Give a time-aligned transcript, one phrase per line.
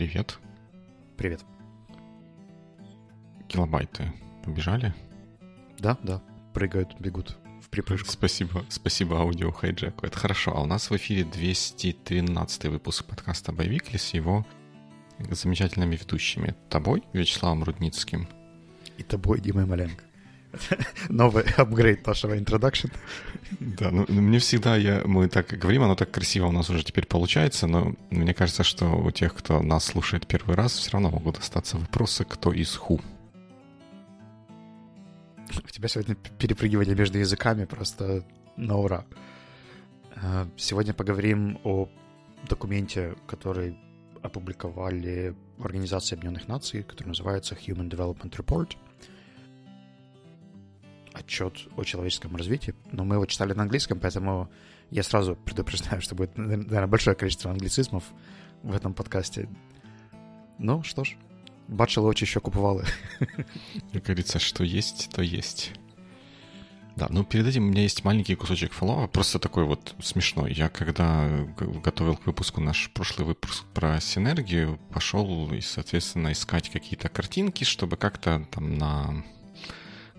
[0.00, 0.38] привет.
[1.18, 1.44] Привет.
[3.48, 4.10] Килобайты
[4.42, 4.94] побежали?
[5.78, 6.22] Да, да,
[6.54, 8.08] прыгают, бегут в припрыжку.
[8.08, 10.06] Спасибо, спасибо аудио хайджеку.
[10.06, 10.56] Это хорошо.
[10.56, 14.46] А у нас в эфире 213 выпуск подкаста «Боевикли» с его
[15.18, 16.54] замечательными ведущими.
[16.70, 18.26] Тобой, Вячеславом Рудницким.
[18.96, 20.02] И тобой, Димой Маленко.
[21.08, 22.92] Новый апгрейд нашего introduction.
[23.60, 27.06] Да, ну мне всегда, я, мы так говорим, оно так красиво у нас уже теперь
[27.06, 31.38] получается, но мне кажется, что у тех, кто нас слушает первый раз, все равно могут
[31.38, 33.00] остаться вопросы, кто из ху.
[35.64, 38.24] У тебя сегодня перепрыгивание между языками просто
[38.56, 39.04] на ура.
[40.14, 41.88] А, сегодня поговорим о
[42.48, 43.76] документе, который
[44.22, 48.76] опубликовали в Организации Объединенных Наций, который называется Human Development Report—
[51.20, 54.48] отчет о человеческом развитии, но мы его читали на английском, поэтому
[54.90, 58.04] я сразу предупреждаю, что будет, наверное, большое количество англицизмов
[58.62, 59.48] в этом подкасте.
[60.58, 61.16] Ну, что ж,
[61.68, 62.84] бачили очі, що купували.
[63.92, 65.72] Как говорится, что есть, то есть.
[66.96, 70.52] Да, ну перед этим у меня есть маленький кусочек фоллова, просто такой вот смешной.
[70.52, 71.46] Я когда
[71.84, 77.96] готовил к выпуску наш прошлый выпуск про синергию, пошел и, соответственно, искать какие-то картинки, чтобы
[77.96, 79.24] как-то там на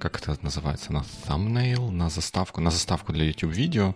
[0.01, 3.95] как это называется, на thumbnail, на заставку, на заставку для YouTube-видео,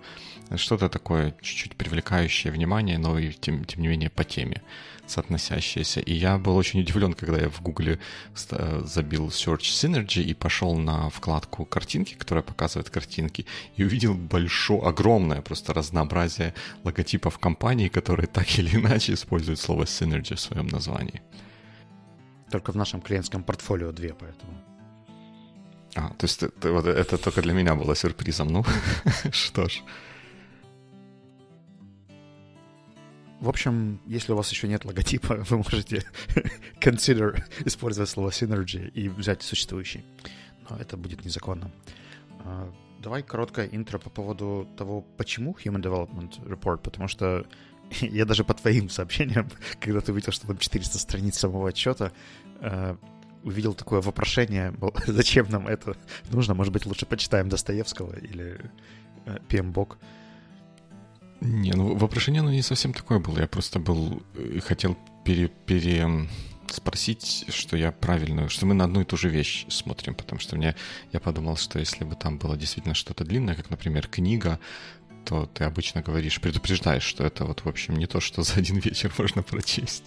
[0.56, 4.62] что-то такое чуть-чуть привлекающее внимание, но и тем, тем не менее по теме
[5.08, 6.02] соотносящееся.
[6.02, 8.00] И я был очень удивлен, когда я в Гугле
[8.36, 15.42] забил Search Synergy и пошел на вкладку картинки, которая показывает картинки, и увидел большое, огромное
[15.42, 16.53] просто разнообразие
[16.84, 21.22] логотипов компаний, которые так или иначе используют слово Synergy в своем названии.
[22.52, 24.53] Только в нашем клиентском портфолио две, поэтому.
[25.95, 28.49] А, то есть это, вот это только для меня было сюрпризом.
[28.49, 28.65] Ну,
[29.31, 29.81] что ж.
[33.39, 36.03] В общем, если у вас еще нет логотипа, вы можете
[36.81, 40.03] consider использовать слово synergy и взять существующий.
[40.69, 41.72] Но это будет незаконно.
[42.39, 42.69] А,
[43.00, 47.45] давай короткое интро по поводу того, почему Human Development Report, потому что
[48.01, 52.11] я даже по твоим сообщениям, когда ты увидел, что там 400 страниц самого отчета,
[52.59, 52.97] а,
[53.45, 54.73] увидел такое вопрошение,
[55.07, 55.95] зачем нам это
[56.31, 58.59] нужно, может быть, лучше почитаем Достоевского или
[59.25, 59.97] э, Пембок.
[61.41, 63.39] Не, ну вопрошение оно не совсем такое было.
[63.39, 66.28] Я просто был э, хотел пере, пере
[66.72, 70.55] спросить, что я правильно, что мы на одну и ту же вещь смотрим, потому что
[70.55, 70.75] мне
[71.13, 74.59] я подумал, что если бы там было действительно что-то длинное, как, например, книга,
[75.23, 78.78] то ты обычно говоришь, предупреждаешь, что это вот, в общем, не то, что за один
[78.78, 80.05] вечер можно прочесть.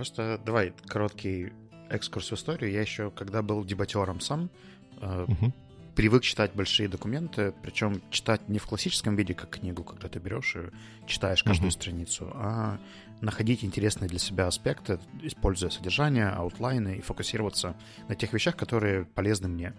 [0.00, 1.52] Просто давай короткий
[1.90, 2.72] экскурс в историю.
[2.72, 4.48] Я еще, когда был дебатером сам,
[4.96, 5.52] угу.
[5.94, 10.56] привык читать большие документы, причем читать не в классическом виде, как книгу, когда ты берешь
[10.56, 10.70] и
[11.06, 11.72] читаешь каждую угу.
[11.72, 12.80] страницу, а
[13.20, 17.76] находить интересные для себя аспекты, используя содержание, аутлайны и фокусироваться
[18.08, 19.74] на тех вещах, которые полезны мне.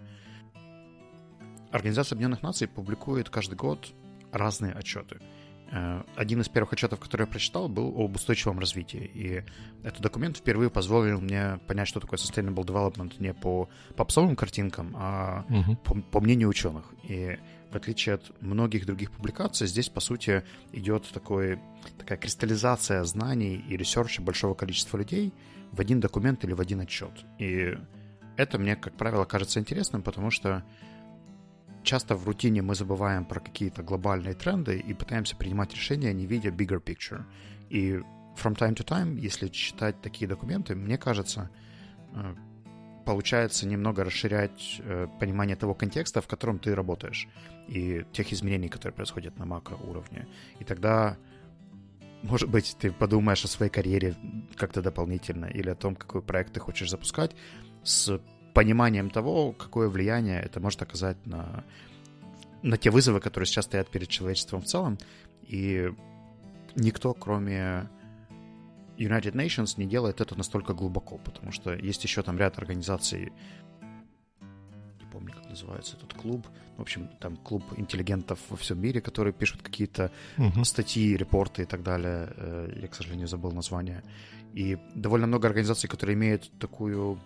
[1.72, 3.92] Организация Объединенных Наций публикует каждый год
[4.30, 5.18] разные отчеты—
[6.16, 9.10] один из первых отчетов, который я прочитал, был об устойчивом развитии.
[9.14, 9.42] И
[9.82, 15.46] этот документ впервые позволил мне понять, что такое sustainable development не по попсовым картинкам, а
[15.48, 15.76] угу.
[15.76, 16.92] по, по мнению ученых.
[17.04, 17.38] И
[17.70, 21.58] в отличие от многих других публикаций, здесь, по сути, идет такой,
[21.98, 25.32] такая кристаллизация знаний и research а большого количества людей
[25.72, 27.24] в один документ или в один отчет.
[27.38, 27.74] И
[28.36, 30.62] это мне, как правило, кажется интересным, потому что
[31.82, 36.50] часто в рутине мы забываем про какие-то глобальные тренды и пытаемся принимать решения, не видя
[36.50, 37.24] bigger picture.
[37.70, 38.00] И
[38.36, 41.50] from time to time, если читать такие документы, мне кажется,
[42.14, 42.34] э,
[43.04, 47.28] получается немного расширять э, понимание того контекста, в котором ты работаешь,
[47.68, 50.26] и тех изменений, которые происходят на макроуровне.
[50.60, 51.16] И тогда,
[52.22, 54.14] может быть, ты подумаешь о своей карьере
[54.56, 57.34] как-то дополнительно или о том, какой проект ты хочешь запускать
[57.82, 58.20] с
[58.52, 61.64] пониманием того, какое влияние это может оказать на,
[62.62, 64.98] на те вызовы, которые сейчас стоят перед человечеством в целом.
[65.42, 65.92] И
[66.76, 67.88] никто, кроме
[68.98, 73.32] United Nations, не делает это настолько глубоко, потому что есть еще там ряд организаций,
[75.00, 76.46] не помню, как называется этот клуб,
[76.76, 80.64] в общем, там клуб интеллигентов во всем мире, которые пишут какие-то uh-huh.
[80.64, 82.32] статьи, репорты и так далее.
[82.36, 84.02] Э, я, к сожалению, забыл название.
[84.54, 87.18] И довольно много организаций, которые имеют такую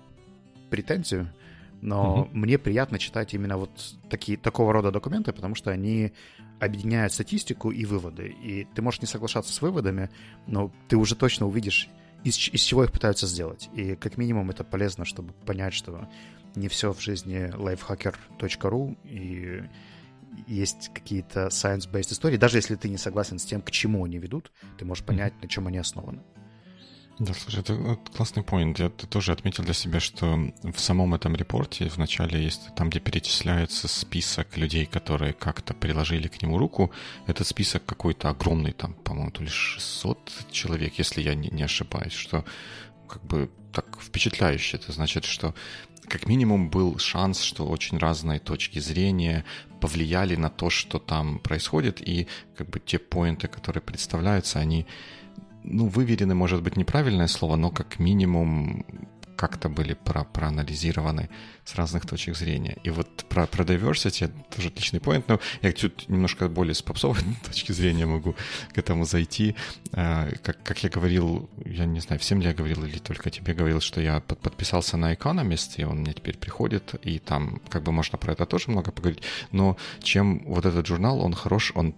[0.71, 1.33] претензию,
[1.81, 2.31] но угу.
[2.33, 3.71] мне приятно читать именно вот
[4.09, 6.13] такие, такого рода документы, потому что они
[6.59, 8.29] объединяют статистику и выводы.
[8.29, 10.11] И ты можешь не соглашаться с выводами,
[10.47, 11.89] но ты уже точно увидишь,
[12.25, 13.69] из, из чего их пытаются сделать.
[13.75, 16.09] И как минимум это полезно, чтобы понять, что
[16.55, 19.63] не все в жизни lifehacker.ru и
[20.47, 22.37] есть какие-то science-based истории.
[22.37, 25.49] Даже если ты не согласен с тем, к чему они ведут, ты можешь понять, на
[25.49, 26.23] чем они основаны.
[27.19, 28.79] Да, слушай, это классный поинт.
[28.79, 33.01] Я тоже отметил для себя, что в самом этом репорте в начале есть там, где
[33.01, 36.93] перечисляется список людей, которые как-то приложили к нему руку.
[37.27, 42.13] Этот список какой-то огромный, там, по-моему, то ли 600 человек, если я не, не ошибаюсь,
[42.13, 42.45] что
[43.09, 44.77] как бы так впечатляюще.
[44.77, 45.55] Это значит, что
[46.09, 49.47] как минимум был шанс, что очень разные точки зрения
[49.81, 52.27] повлияли на то, что там происходит, и
[52.57, 54.87] как бы те поинты, которые представляются, они
[55.67, 58.85] ну, выверены, может быть, неправильное слово, но как минимум
[59.37, 61.29] как-то были про проанализированы
[61.65, 62.79] с разных точек зрения.
[62.85, 67.21] И вот про, про diversity тоже отличный поинт, но я чуть немножко более с попсовой
[67.45, 68.35] точки зрения могу
[68.73, 69.55] к этому зайти.
[69.93, 73.55] А, как, как я говорил, я не знаю, всем ли я говорил или только тебе
[73.55, 77.83] говорил, что я под, подписался на Economist, и он мне теперь приходит, и там как
[77.83, 79.23] бы можно про это тоже много поговорить,
[79.53, 81.95] но чем вот этот журнал, он хорош, он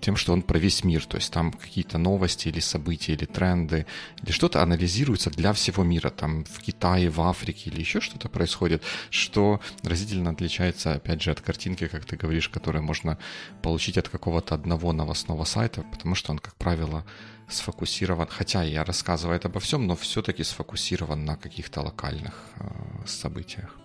[0.00, 3.86] тем, что он про весь мир, то есть там какие-то новости или события, или тренды,
[4.22, 8.82] или что-то анализируется для всего мира, там в Китае, в Африке или еще что-то происходит,
[9.10, 13.18] что разительно отличается, опять же, от картинки, как ты говоришь, которую можно
[13.62, 17.04] получить от какого-то одного новостного сайта, потому что он, как правило,
[17.48, 23.76] сфокусирован, хотя я рассказываю обо всем, но все-таки сфокусирован на каких-то локальных э, событиях.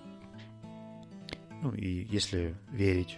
[1.62, 3.18] Ну и если верить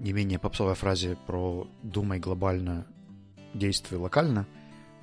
[0.00, 2.86] не менее попсовой фразе про «думай глобально,
[3.54, 4.46] действуй локально»,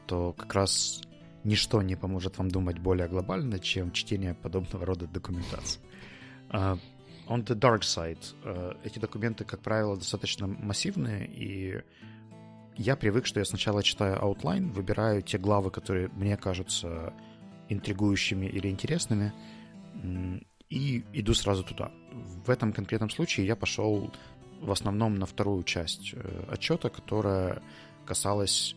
[0.08, 1.02] то как раз
[1.44, 5.80] ничто не поможет вам думать более глобально, чем чтение подобного рода документации.
[6.50, 6.80] Uh,
[7.28, 11.82] on the dark side, uh, эти документы, как правило, достаточно массивные, и
[12.76, 17.14] я привык, что я сначала читаю outline, выбираю те главы, которые мне кажутся
[17.70, 19.34] интригующими или интересными,
[20.70, 21.92] и иду сразу туда.
[22.46, 24.12] В этом конкретном случае я пошел
[24.62, 27.62] в основном на вторую часть э, отчета, которая
[28.06, 28.76] касалась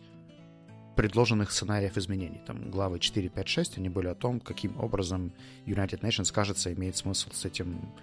[0.95, 2.41] предложенных сценариев изменений.
[2.45, 5.31] Там главы 4, 5, 6, они были о том, каким образом
[5.65, 7.93] United Nations, кажется, имеет смысл с этим,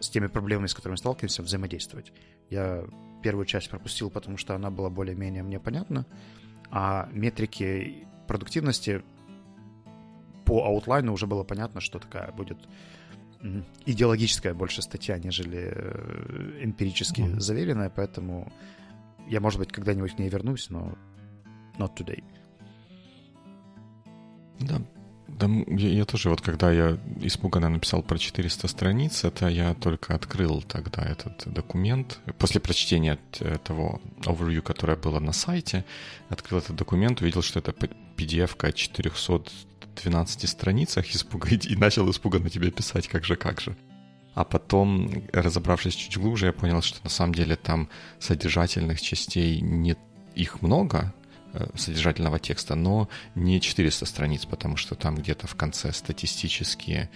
[0.00, 2.12] с теми проблемами, с которыми сталкиваемся, взаимодействовать.
[2.50, 2.84] Я
[3.22, 6.06] первую часть пропустил, потому что она была более-менее мне понятна,
[6.70, 9.02] а метрики продуктивности
[10.44, 12.58] по аутлайну уже было понятно, что такая будет
[13.86, 17.40] идеологическая больше статья, нежели э, эмпирически mm-hmm.
[17.40, 18.52] заверенная, поэтому
[19.28, 20.96] я, может быть, когда-нибудь к ней вернусь, но
[21.78, 22.22] not today.
[24.60, 24.80] Да,
[25.26, 30.14] да я, я тоже, вот когда я испуганно написал про 400 страниц, это я только
[30.14, 32.20] открыл тогда этот документ.
[32.38, 33.18] После прочтения
[33.64, 35.84] того overview, которое было на сайте,
[36.28, 39.50] открыл этот документ, увидел, что это PDF-ка 400
[39.96, 43.76] 12 страницах испуга, и начал испуганно тебе писать, как же, как же.
[44.34, 49.94] А потом, разобравшись чуть глубже, я понял, что на самом деле там содержательных частей не
[50.34, 51.12] их много,
[51.52, 57.10] э, содержательного текста, но не 400 страниц, потому что там где-то в конце статистические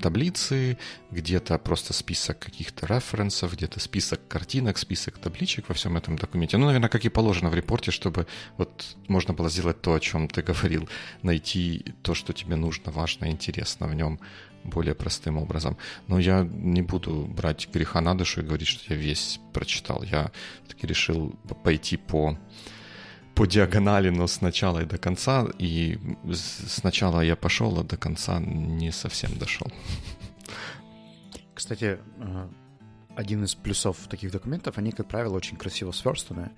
[0.00, 0.78] таблицы,
[1.10, 6.56] где-то просто список каких-то референсов, где-то список картинок, список табличек во всем этом документе.
[6.56, 8.26] Ну, наверное, как и положено в репорте, чтобы
[8.56, 10.88] вот можно было сделать то, о чем ты говорил,
[11.22, 14.18] найти то, что тебе нужно, важно, интересно в нем
[14.64, 15.76] более простым образом.
[16.06, 20.02] Но я не буду брать греха на душу и говорить, что я весь прочитал.
[20.02, 20.30] Я
[20.68, 21.30] таки решил
[21.64, 22.38] пойти по
[23.34, 25.46] по диагонали, но с начала и до конца.
[25.58, 25.98] И
[26.32, 29.66] сначала я пошел, а до конца не совсем дошел.
[31.54, 32.48] Кстати, э,
[33.16, 36.50] один из плюсов таких документов, они, как правило, очень красиво сверстаны.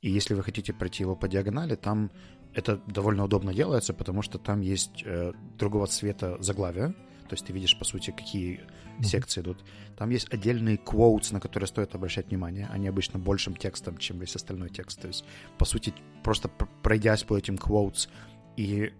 [0.00, 2.10] И если вы хотите пройти его по диагонали, там
[2.54, 6.88] это довольно удобно делается, потому что там есть э, другого цвета заглавия,
[7.28, 8.60] то есть ты видишь, по сути, какие
[8.98, 9.04] mm-hmm.
[9.04, 9.64] секции идут.
[9.96, 12.68] Там есть отдельные quotes, на которые стоит обращать внимание.
[12.72, 15.00] Они обычно большим текстом, чем весь остальной текст.
[15.00, 15.24] То есть,
[15.58, 16.48] по сути, просто
[16.82, 18.08] пройдясь по этим quotes.
[18.56, 18.92] И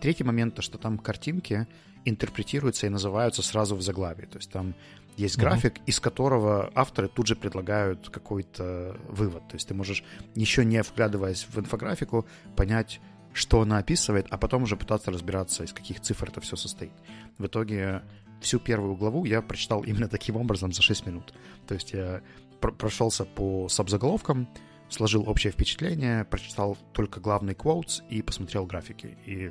[0.00, 1.66] третий момент, то, что там картинки
[2.04, 4.26] интерпретируются и называются сразу в заглавии.
[4.26, 4.74] То есть там
[5.16, 5.86] есть график, mm-hmm.
[5.86, 9.46] из которого авторы тут же предлагают какой-то вывод.
[9.48, 10.02] То есть ты можешь,
[10.34, 12.26] еще не вглядываясь в инфографику,
[12.56, 13.00] понять,
[13.34, 16.92] что она описывает, а потом уже пытаться разбираться, из каких цифр это все состоит.
[17.38, 18.02] В итоге
[18.42, 21.32] всю первую главу я прочитал именно таким образом за 6 минут.
[21.66, 22.20] То есть я
[22.60, 24.48] пр- прошелся по сабзаголовкам,
[24.88, 29.16] сложил общее впечатление, прочитал только главный quotes и посмотрел графики.
[29.26, 29.50] И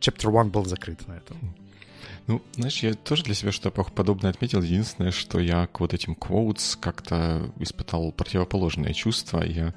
[0.00, 1.54] chapter one был закрыт на этом.
[2.26, 4.60] Ну, знаешь, я тоже для себя что-то подобное отметил.
[4.60, 9.42] Единственное, что я к вот этим quotes как-то испытал противоположное чувство.
[9.44, 9.74] Я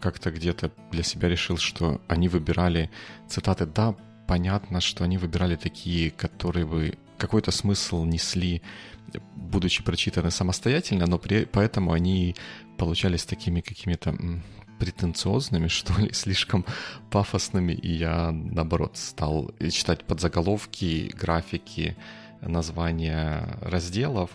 [0.00, 2.90] как-то где-то для себя решил, что они выбирали
[3.28, 3.66] цитаты.
[3.66, 3.94] Да,
[4.26, 8.62] понятно, что они выбирали такие, которые бы какой-то смысл несли,
[9.34, 12.34] будучи прочитаны самостоятельно, но при, поэтому они
[12.76, 14.16] получались такими какими-то
[14.78, 16.64] претенциозными, что ли, слишком
[17.10, 21.96] пафосными, и я, наоборот, стал читать подзаголовки, графики,
[22.40, 24.30] названия разделов,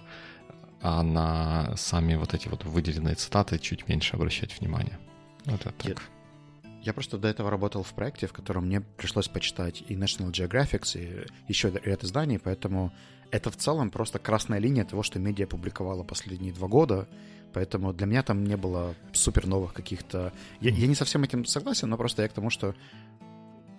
[0.82, 4.98] а на сами вот эти вот выделенные цитаты чуть меньше обращать внимание.
[5.46, 6.04] Вот это так.
[6.82, 11.00] Я просто до этого работал в проекте, в котором мне пришлось почитать и National Geographic,
[11.00, 12.92] и еще ряд изданий, поэтому
[13.30, 17.08] это в целом просто красная линия того, что медиа публиковала последние два года,
[17.54, 20.34] поэтому для меня там не было супер новых каких-то...
[20.60, 22.76] Я, я не совсем этим согласен, но просто я к тому, что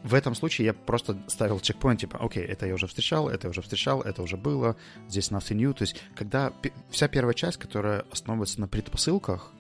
[0.05, 3.51] в этом случае я просто ставил чекпоинт, типа, окей, это я уже встречал, это я
[3.51, 4.77] уже встречал, это уже было,
[5.09, 5.73] здесь nothing new.
[5.75, 6.53] То есть, когда
[6.91, 9.53] вся первая часть, которая основывается на предпосылках,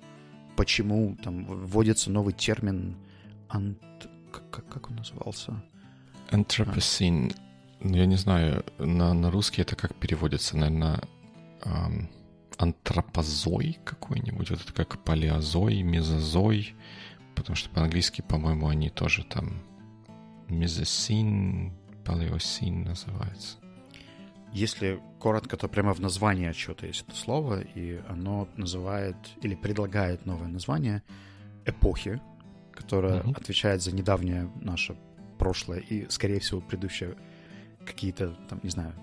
[0.56, 2.96] почему там вводится новый термин
[3.52, 3.78] ант...
[4.50, 5.62] Как, как он назывался?
[6.30, 7.34] Anthropocene.
[7.80, 7.86] А.
[7.86, 11.00] Я не знаю, на, на русский это как переводится, наверное,
[11.64, 12.08] эм,
[12.56, 16.74] антропозой какой-нибудь, вот это как палеозой, мезозой,
[17.34, 19.62] потому что по-английски, по-моему, они тоже там
[20.48, 21.72] мезосин,
[22.04, 23.58] палеосин называется.
[24.52, 30.26] Если коротко, то прямо в названии отчета есть это слово, и оно называет или предлагает
[30.26, 31.02] новое название
[31.64, 32.20] эпохи,
[32.72, 33.36] которая mm-hmm.
[33.36, 34.96] отвечает за недавнее наше
[35.38, 37.16] прошлое и, скорее всего, предыдущее
[37.84, 38.94] какие-то, там, не знаю,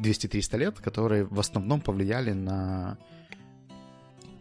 [0.00, 2.98] 200-300 лет, которые в основном повлияли на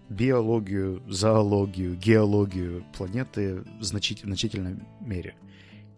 [0.09, 5.35] биологию, зоологию, геологию планеты в значит- значительной мере.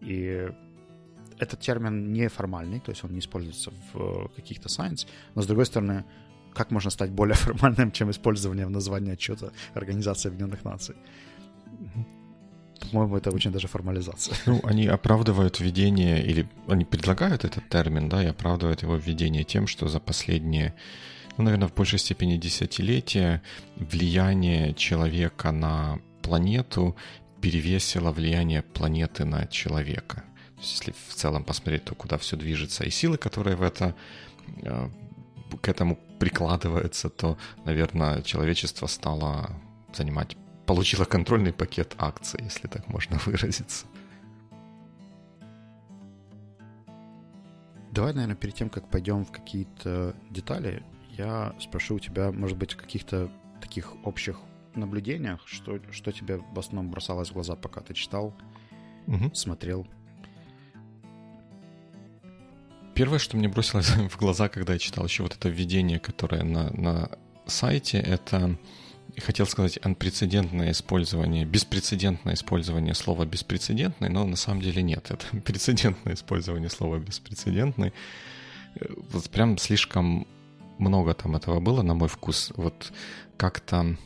[0.01, 0.49] И
[1.39, 6.05] этот термин неформальный, то есть он не используется в каких-то science, но, с другой стороны,
[6.53, 10.95] как можно стать более формальным, чем использование в названии отчета Организации Объединенных Наций?
[12.91, 14.35] По-моему, это очень даже формализация.
[14.45, 19.67] Ну, они оправдывают введение, или они предлагают этот термин, да, и оправдывают его введение тем,
[19.67, 20.73] что за последние,
[21.37, 23.41] ну, наверное, в большей степени десятилетия
[23.75, 26.95] влияние человека на планету
[27.41, 30.23] перевесило влияние планеты на человека.
[30.55, 33.95] То есть, если в целом посмотреть, то куда все движется, и силы, которые в это
[34.63, 34.89] э,
[35.61, 39.49] к этому прикладываются, то, наверное, человечество стало
[39.93, 43.85] занимать получила контрольный пакет акций, если так можно выразиться.
[47.91, 52.75] Давай, наверное, перед тем, как пойдем в какие-то детали, я спрошу у тебя, может быть,
[52.75, 54.39] каких-то таких общих
[54.75, 58.33] наблюдениях, что, что тебе в основном бросалось в глаза, пока ты читал,
[59.07, 59.33] угу.
[59.33, 59.85] смотрел?
[62.93, 66.69] Первое, что мне бросилось в глаза, когда я читал еще вот это введение, которое на,
[66.71, 67.09] на
[67.45, 68.57] сайте, это
[69.19, 76.13] хотел сказать анпрецедентное использование, беспрецедентное использование слова беспрецедентный, но на самом деле нет, это прецедентное
[76.13, 77.93] использование слова беспрецедентный.
[79.11, 80.27] Вот прям слишком
[80.77, 82.51] много там этого было, на мой вкус.
[82.55, 82.91] Вот
[83.37, 83.97] как-то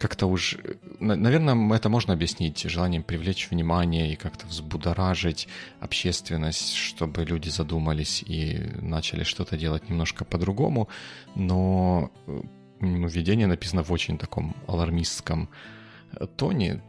[0.00, 0.56] как-то уж...
[0.98, 5.46] Наверное, это можно объяснить желанием привлечь внимание и как-то взбудоражить
[5.78, 10.88] общественность, чтобы люди задумались и начали что-то делать немножко по-другому.
[11.34, 12.10] Но
[12.80, 15.48] введение написано в очень таком алармистском
[16.12, 16.82] э, тоне,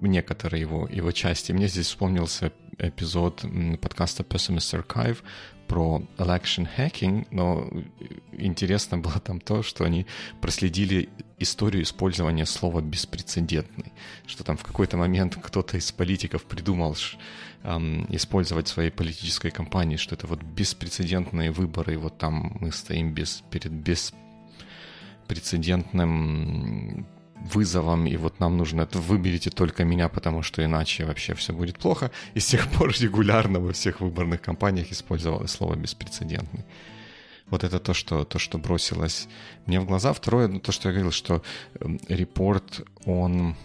[0.00, 1.52] некоторые его, его части.
[1.52, 3.44] Мне здесь вспомнился эпизод
[3.80, 5.18] подкаста Pessimist Archive
[5.66, 7.68] про election hacking, но
[8.32, 10.06] интересно было там то, что они
[10.40, 13.92] проследили историю использования слова «беспрецедентный»,
[14.26, 16.96] что там в какой-то момент кто-то из политиков придумал
[17.64, 22.72] эм, использовать в своей политической кампании, что это вот беспрецедентные выборы, и вот там мы
[22.72, 24.27] стоим без, перед беспрецедентным
[25.28, 27.06] прецедентным
[27.36, 31.78] вызовом, и вот нам нужно это выберите только меня, потому что иначе вообще все будет
[31.78, 32.10] плохо.
[32.34, 36.64] И с тех пор регулярно во всех выборных кампаниях использовалось слово беспрецедентный.
[37.50, 39.28] Вот это то, что, то, что бросилось
[39.66, 40.12] мне в глаза.
[40.12, 41.42] Второе, ну, то, что я говорил, что
[41.80, 43.56] эм, репорт, он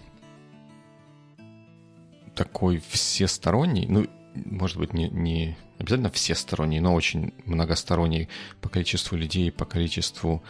[2.36, 8.29] такой всесторонний, ну, может быть, не, не обязательно всесторонний, но очень многосторонний
[8.62, 10.41] по количеству людей, по количеству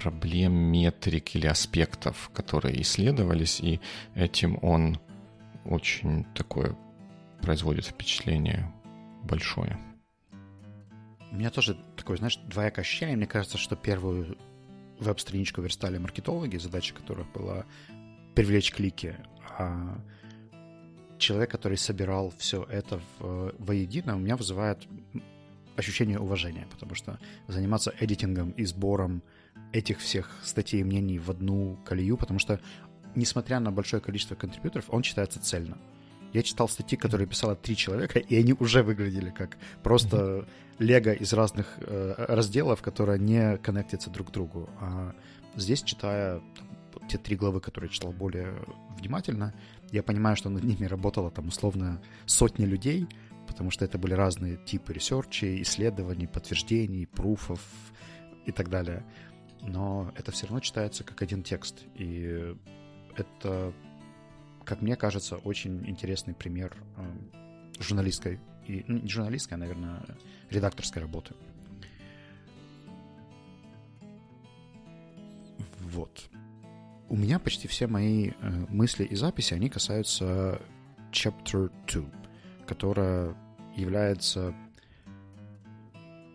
[0.00, 3.80] проблем, метрик или аспектов, которые исследовались, и
[4.14, 4.98] этим он
[5.64, 6.76] очень такое
[7.42, 8.72] производит впечатление
[9.22, 9.78] большое.
[11.30, 13.16] У меня тоже такое, знаешь, двоякое ощущение.
[13.16, 14.36] Мне кажется, что первую
[14.98, 17.64] веб-страничку верстали маркетологи, задача которых была
[18.34, 19.16] привлечь клики,
[19.58, 19.98] а
[21.18, 24.86] человек, который собирал все это в, воедино, у меня вызывает
[25.76, 29.22] ощущение уважения, потому что заниматься эдитингом и сбором
[29.72, 32.60] этих всех статей и мнений в одну колею, потому что,
[33.14, 35.78] несмотря на большое количество контрибьюторов, он читается цельно.
[36.32, 40.46] Я читал статьи, которые писало три человека, и они уже выглядели как просто
[40.78, 44.70] лего из разных э, разделов, которые не connect ятся друг к другу.
[44.80, 45.14] А
[45.56, 46.40] здесь, читая
[47.08, 48.54] те три главы, которые я читал более
[48.96, 49.54] внимательно,
[49.90, 53.08] я понимаю, что над ними работало там условно сотни людей,
[53.48, 57.60] потому что это были разные типы research ей, исследований, подтверждений, пруфов
[58.46, 59.04] и так далее.
[59.62, 61.84] Но это все равно читается как один текст.
[61.94, 62.54] И
[63.16, 63.72] это,
[64.64, 70.02] как мне кажется, очень интересный пример э, журналистской, и, ну, не журналистской, а, наверное,
[70.48, 71.34] редакторской работы.
[75.80, 76.30] Вот.
[77.08, 80.60] У меня почти все мои э, мысли и записи, они касаются
[81.10, 82.04] Chapter 2,
[82.66, 83.34] которая
[83.76, 84.54] является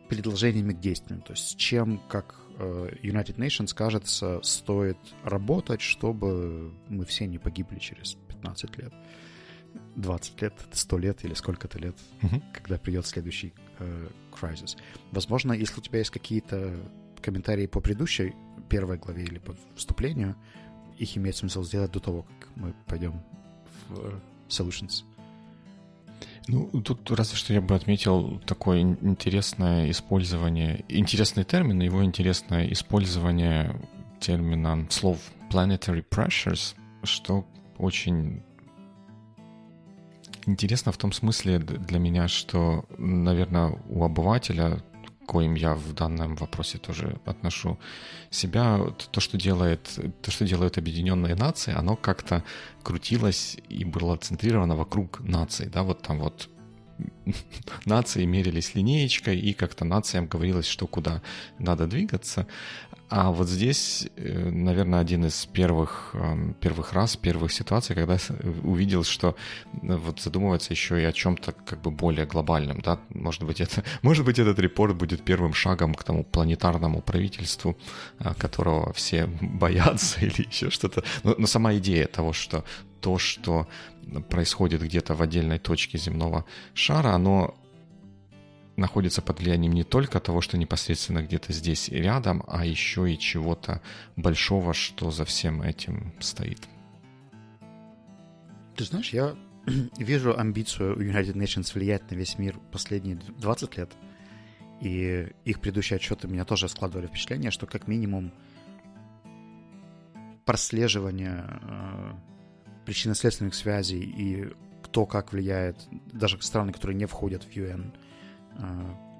[0.10, 1.22] предложениями к действию.
[1.22, 8.14] То есть чем, как United Nations, кажется, стоит работать, чтобы мы все не погибли через
[8.30, 8.94] 15 лет,
[9.96, 12.42] 20 лет, 100 лет или сколько-то лет, uh-huh.
[12.54, 14.78] когда придет следующий э, кризис.
[15.12, 16.76] Возможно, если у тебя есть какие-то
[17.22, 18.34] комментарии по предыдущей
[18.70, 20.36] первой главе или по вступлению,
[20.98, 23.22] их имеет смысл сделать до того, как мы пойдем
[23.90, 25.04] в Solutions.
[26.48, 33.76] Ну, тут разве что я бы отметил такое интересное использование, интересный термин, его интересное использование
[34.20, 35.20] термина слов
[35.52, 37.46] planetary pressures, что
[37.78, 38.44] очень
[40.46, 44.84] интересно в том смысле для меня, что, наверное, у обывателя
[45.26, 47.78] коим я в данном вопросе тоже отношу
[48.30, 48.80] себя,
[49.12, 52.44] то, что делает, то, что делают объединенные нации, оно как-то
[52.84, 56.50] крутилось и было центрировано вокруг наций, да, вот там вот
[57.86, 61.22] нации мерились линеечкой, и как-то нациям говорилось, что куда
[61.60, 62.48] надо двигаться.
[63.08, 68.18] А вот здесь, э, наверное, один из первых, эм, первых раз, первых ситуаций, когда
[68.64, 69.36] увидел, что
[69.74, 73.84] э, вот задумывается еще и о чем-то как бы более глобальном, да, может быть, это,
[74.02, 77.78] может быть, этот репорт будет первым шагом к тому планетарному правительству,
[78.20, 81.04] э, которого все боятся или еще что-то.
[81.24, 82.64] Но, но сама идея того, что
[83.02, 83.68] то, что
[84.30, 87.54] происходит где-то в отдельной точке земного шара, оно
[88.78, 93.18] находится под влиянием не только того, что непосредственно где-то здесь и рядом, а еще и
[93.18, 93.82] чего-то
[94.16, 96.60] большого, что за всем этим стоит.
[98.76, 99.36] Ты знаешь, я
[99.98, 103.92] вижу амбицию United Nations влиять на весь мир последние 20 лет,
[104.82, 108.34] и их предыдущие отчеты меня тоже складывали впечатление, что как минимум
[110.44, 112.12] прослеживание э,
[112.86, 115.78] причинно-следственных связей и кто как влияет,
[116.12, 117.94] даже страны, которые не входят в UN,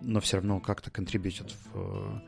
[0.02, 2.20] но все равно как-то контрибьютят в э,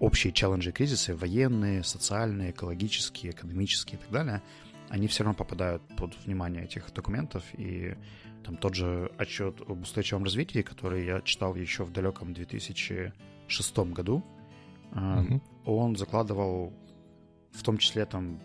[0.00, 4.42] общие челленджи и кризисы, военные, социальные, экологические, экономические и так далее,
[4.88, 7.44] они все равно попадают под внимание этих документов.
[7.54, 7.96] И
[8.44, 14.22] там тот же отчет об устойчивом развитии, который я читал еще в далеком 2006 году,
[14.92, 15.40] mm-hmm.
[15.64, 16.72] он закладывал
[17.52, 18.40] в том числе там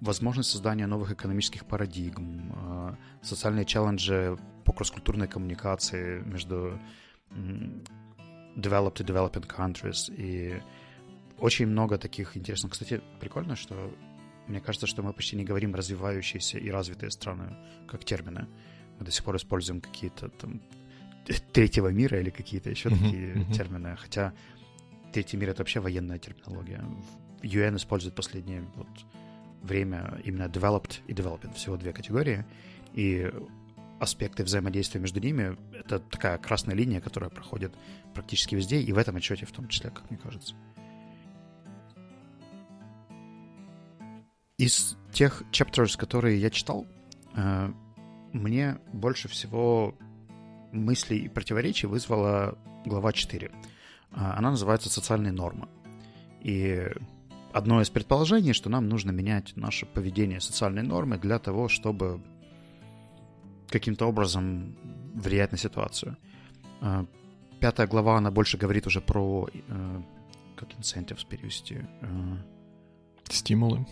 [0.00, 6.78] возможность создания новых экономических парадигм, а, социальные челленджи по кросс-культурной коммуникации между
[7.30, 10.12] developed и developing countries.
[10.16, 10.60] И
[11.38, 12.72] очень много таких интересных.
[12.72, 13.92] Кстати, прикольно, что
[14.46, 17.56] мне кажется, что мы почти не говорим развивающиеся и развитые страны
[17.88, 18.46] как термины.
[18.98, 20.62] Мы до сих пор используем какие-то там
[21.52, 23.52] третьего мира или какие-то еще uh-huh, такие uh-huh.
[23.52, 23.96] термины.
[23.96, 24.32] Хотя
[25.12, 26.84] третий мир— это вообще военная терминология.
[27.42, 28.88] UN использует последнее вот
[29.62, 32.44] время именно developed и developing, всего две категории.
[32.94, 33.30] И
[33.98, 37.74] аспекты взаимодействия между ними— это такая красная линия, которая проходит
[38.14, 40.54] практически везде, и в этом отчете в том числе, как мне кажется.
[44.58, 46.86] Из тех chapters, которые я читал,
[47.34, 47.72] э,
[48.32, 49.94] мне больше всего
[50.72, 53.48] мыслей и противоречий вызвала глава 4.
[53.48, 53.52] Э,
[54.12, 55.68] она называется «Социальные нормы».
[56.40, 56.86] И
[57.52, 62.22] одно из предположений, что нам нужно менять наше поведение, социальные нормы для того, чтобы
[63.70, 64.76] каким-то образом
[65.14, 66.16] влиять на ситуацию.
[66.80, 67.06] А,
[67.60, 70.02] пятая глава, она больше говорит уже про э,
[70.56, 71.78] как incentives перевести.
[72.02, 72.36] Э,
[73.28, 73.86] Стимулы.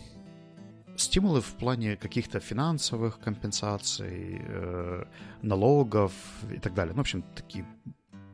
[0.97, 5.05] Стимулы в плане каких-то финансовых компенсаций, э,
[5.43, 6.13] налогов
[6.53, 6.93] и так далее.
[6.93, 7.65] Ну, в общем, такие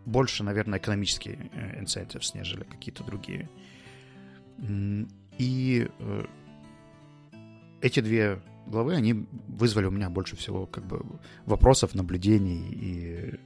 [0.04, 1.36] больше, наверное, экономические
[1.80, 3.48] incentives, нежели какие-то другие.
[5.38, 5.88] И
[7.80, 11.04] эти две главы, они вызвали у меня больше всего как бы
[11.46, 13.40] вопросов, наблюдений, и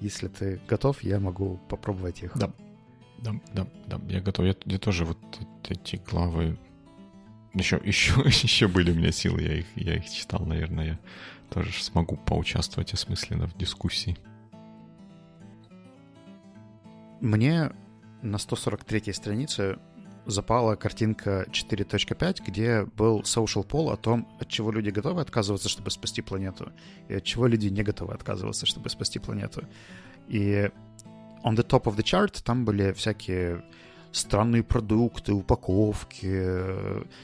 [0.00, 2.36] если ты готов, я могу попробовать их.
[2.36, 2.50] Да,
[3.18, 4.46] да, да, да, я готов.
[4.46, 5.18] Я, я тоже вот
[5.68, 6.58] эти главы
[7.54, 10.98] еще, еще, еще были у меня силы, я их, я их читал, наверное, я
[11.50, 14.16] тоже смогу поучаствовать осмысленно в дискуссии.
[17.20, 17.70] Мне
[18.22, 19.78] на 143 странице
[20.26, 25.90] запала картинка 4.5, где был social poll о том, от чего люди готовы отказываться, чтобы
[25.90, 26.72] спасти планету,
[27.08, 29.64] и от чего люди не готовы отказываться, чтобы спасти планету.
[30.28, 30.70] И
[31.44, 33.62] on the top of the chart там были всякие
[34.12, 36.42] странные продукты, упаковки.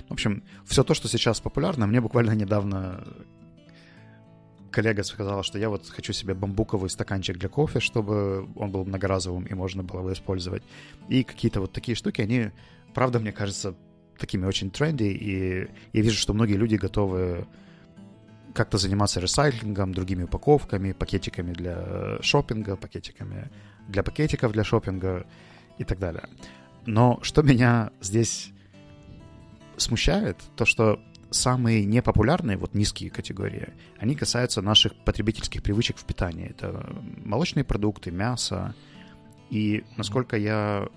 [0.08, 1.86] В общем, все то, что сейчас популярно.
[1.86, 3.04] Мне буквально недавно
[4.70, 9.44] коллега сказала, что я вот хочу себе бамбуковый стаканчик для кофе, чтобы он был многоразовым
[9.44, 10.62] и можно было его использовать.
[11.08, 12.50] И какие-то вот такие штуки, они,
[12.94, 13.74] правда, мне кажется,
[14.18, 17.46] такими очень тренди, и я вижу, что многие люди готовы
[18.54, 23.50] как-то заниматься ресайклингом, другими упаковками, пакетиками для шопинга, пакетиками
[23.88, 25.26] для пакетиков для шопинга
[25.78, 26.24] и так далее.
[26.86, 28.52] Но что меня здесь
[29.76, 31.00] смущает, то что
[31.30, 36.50] самые непопулярные, вот низкие категории, они касаются наших потребительских привычек в питании.
[36.50, 38.74] Это молочные продукты, мясо.
[39.50, 40.88] И насколько я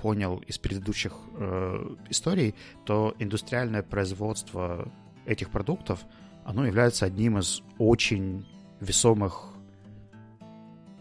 [0.00, 4.90] понял из предыдущих э, историй, то индустриальное производство
[5.26, 6.00] этих продуктов,
[6.44, 8.46] оно является одним из очень
[8.80, 9.52] весомых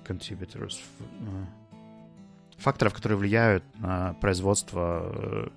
[0.08, 0.80] contributors,
[1.20, 1.46] э,
[2.58, 5.50] факторов, которые влияют на производство э,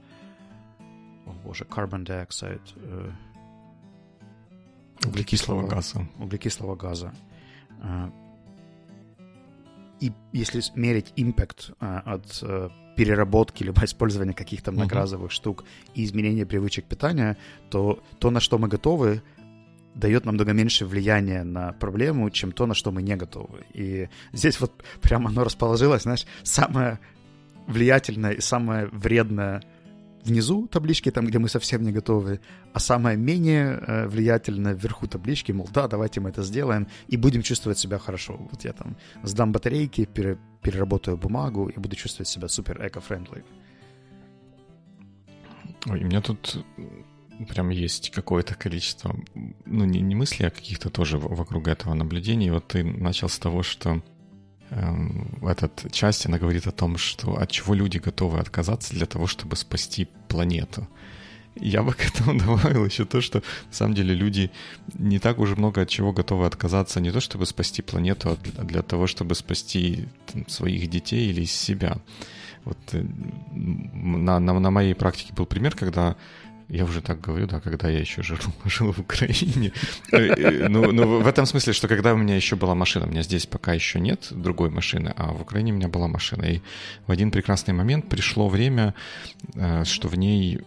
[1.26, 3.10] о боже, carbon dioxide, э,
[5.04, 6.06] углекислого газа.
[6.18, 7.12] Углекислого газа.
[10.00, 12.42] И если мерить импакт от
[13.00, 15.34] переработки либо использования каких-то многоразовых uh-huh.
[15.34, 17.38] штук и изменения привычек питания,
[17.70, 19.22] то то, на что мы готовы,
[19.94, 23.64] дает намного меньше влияния на проблему, чем то, на что мы не готовы.
[23.72, 26.98] И здесь вот прямо оно расположилось, знаешь, самое
[27.66, 29.62] влиятельное и самое вредное
[30.24, 32.40] внизу таблички, там, где мы совсем не готовы,
[32.72, 37.42] а самое менее э, влиятельное вверху таблички, мол, да, давайте мы это сделаем и будем
[37.42, 38.36] чувствовать себя хорошо.
[38.50, 43.44] Вот я там сдам батарейки, пере, переработаю бумагу и буду чувствовать себя супер эко-френдли.
[45.86, 46.64] Ой, у меня тут
[47.48, 49.16] прям есть какое-то количество,
[49.64, 52.50] ну, не, не мыслей, а каких-то тоже вокруг этого наблюдений.
[52.50, 54.02] Вот ты начал с того, что
[54.70, 59.26] Эм, этот часть, она говорит о том, что от чего люди готовы отказаться для того,
[59.26, 60.88] чтобы спасти планету.
[61.56, 64.50] Я бы к этому добавил еще то, что на самом деле люди
[64.94, 68.82] не так уже много от чего готовы отказаться, не то чтобы спасти планету, а для,
[68.82, 71.96] того, чтобы спасти там, своих детей или себя.
[72.64, 73.04] Вот э,
[73.52, 76.16] на, на, на моей практике был пример, когда
[76.70, 79.72] я уже так говорю, да, когда я еще жил, жил в Украине.
[80.12, 83.10] Э, э, ну, ну, в этом смысле, что когда у меня еще была машина, у
[83.10, 86.44] меня здесь пока еще нет другой машины, а в Украине у меня была машина.
[86.44, 86.60] И
[87.06, 88.94] в один прекрасный момент пришло время,
[89.54, 90.60] э, что в ней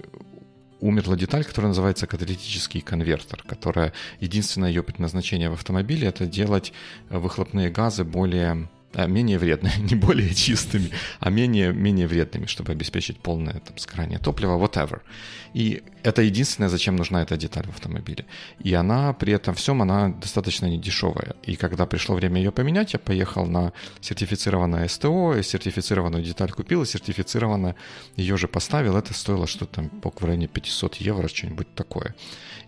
[0.81, 6.73] умерла деталь, которая называется каталитический конвертер, которая единственное ее предназначение в автомобиле это делать
[7.09, 8.67] выхлопные газы более
[9.07, 14.57] менее вредными, не более чистыми, а менее, менее вредными, чтобы обеспечить полное там, сгорание топлива,
[14.57, 15.01] whatever.
[15.53, 18.25] И это единственное, зачем нужна эта деталь в автомобиле.
[18.59, 21.35] И она при этом всем, она достаточно недешевая.
[21.43, 26.85] И когда пришло время ее поменять, я поехал на сертифицированное СТО, сертифицированную деталь купил, и
[26.85, 27.75] сертифицированно
[28.17, 28.97] ее же поставил.
[28.97, 32.15] Это стоило что-то там в районе 500 евро, что-нибудь такое.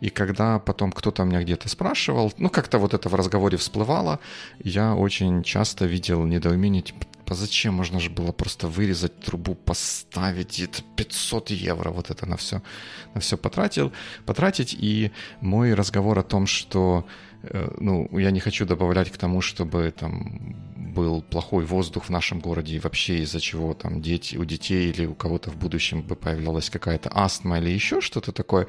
[0.02, 4.20] И когда потом кто-то меня где-то спрашивал, ну как-то вот это в разговоре всплывало,
[4.64, 7.74] я очень часто видел недоумение, типа, а зачем?
[7.74, 12.62] Можно же было просто вырезать трубу, поставить, это 500 евро вот это на все,
[13.16, 13.92] на все потратил,
[14.26, 14.76] потратить.
[14.78, 17.06] И мой разговор о том, что
[17.48, 22.40] Э, ну, я не хочу добавлять к тому, чтобы там был плохой воздух в нашем
[22.40, 26.16] городе и вообще из-за чего там дети, у детей или у кого-то в будущем бы
[26.16, 28.68] появлялась какая-то астма или еще что-то такое,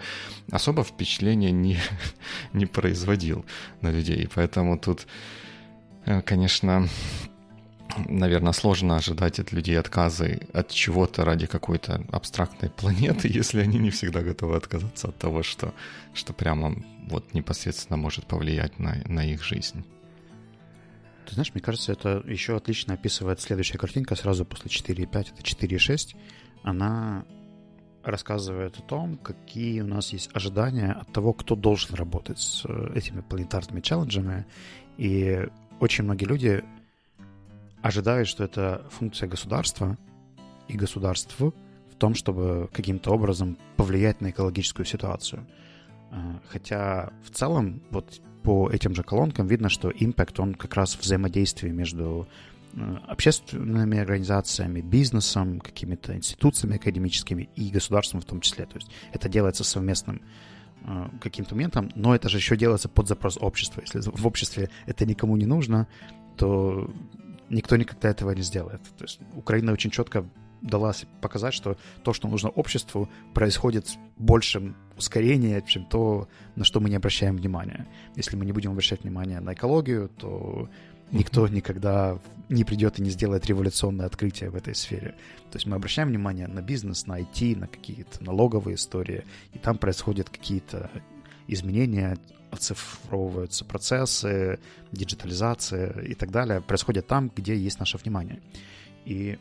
[0.51, 1.79] особо впечатления не,
[2.53, 3.45] не производил
[3.81, 4.29] на людей.
[4.35, 5.07] Поэтому тут,
[6.05, 6.89] э, конечно,
[8.09, 13.91] наверное, сложно ожидать от людей отказы от чего-то ради какой-то абстрактной планеты, если они не
[13.91, 15.75] всегда готовы отказаться от того, что,
[16.15, 16.77] что прямо
[17.09, 19.85] вот непосредственно может повлиять на, на их жизнь.
[21.27, 26.17] Ты знаешь, мне кажется, это еще отлично описывает следующая картинка сразу после 4.5, это 4.6.
[26.63, 27.25] Она
[28.05, 32.93] рассказывает о том, какие у нас есть ожидания от того, кто должен работать с э,
[32.95, 34.47] этими планетарными челленджами.
[34.97, 35.49] И
[35.81, 36.65] очень многие люди
[37.87, 39.97] ожидают, что это функция государства
[40.69, 41.53] и государств в
[41.99, 45.47] том, чтобы каким-то образом повлиять на экологическую ситуацию.
[46.11, 50.97] А, хотя в целом вот по этим же колонкам видно, что импакт, он как раз
[50.97, 52.29] взаимодействие между
[52.75, 58.67] э, общественными организациями, бизнесом, какими-то институциями академическими и государством в том числе.
[58.67, 60.23] То есть это делается совместным
[60.85, 63.81] э, каким-то моментом, но это же еще делается под запрос общества.
[63.81, 65.89] Если в обществе это никому не нужно,
[66.37, 66.91] то
[67.51, 68.83] никто никогда этого не сделает.
[68.97, 70.27] То есть Украина очень четко
[70.63, 76.81] дала показать, что то, что нужно обществу, происходит с большим ускорением, чем то, на что
[76.81, 77.87] мы не обращаем внимания.
[78.17, 80.69] Если мы не будем обращать внимание на экологию, то
[81.13, 85.15] никто никогда не придет и не сделает революционное открытие в этой сфере.
[85.51, 89.79] То есть мы обращаем внимание на бизнес, на IT, на какие-то налоговые истории, и там
[89.79, 90.91] происходят какие-то
[91.49, 92.19] изменения,
[92.51, 94.59] оцифровываются процессы,
[94.93, 98.41] диджитализация и так далее, происходят там, где есть наше внимание.
[99.05, 99.39] И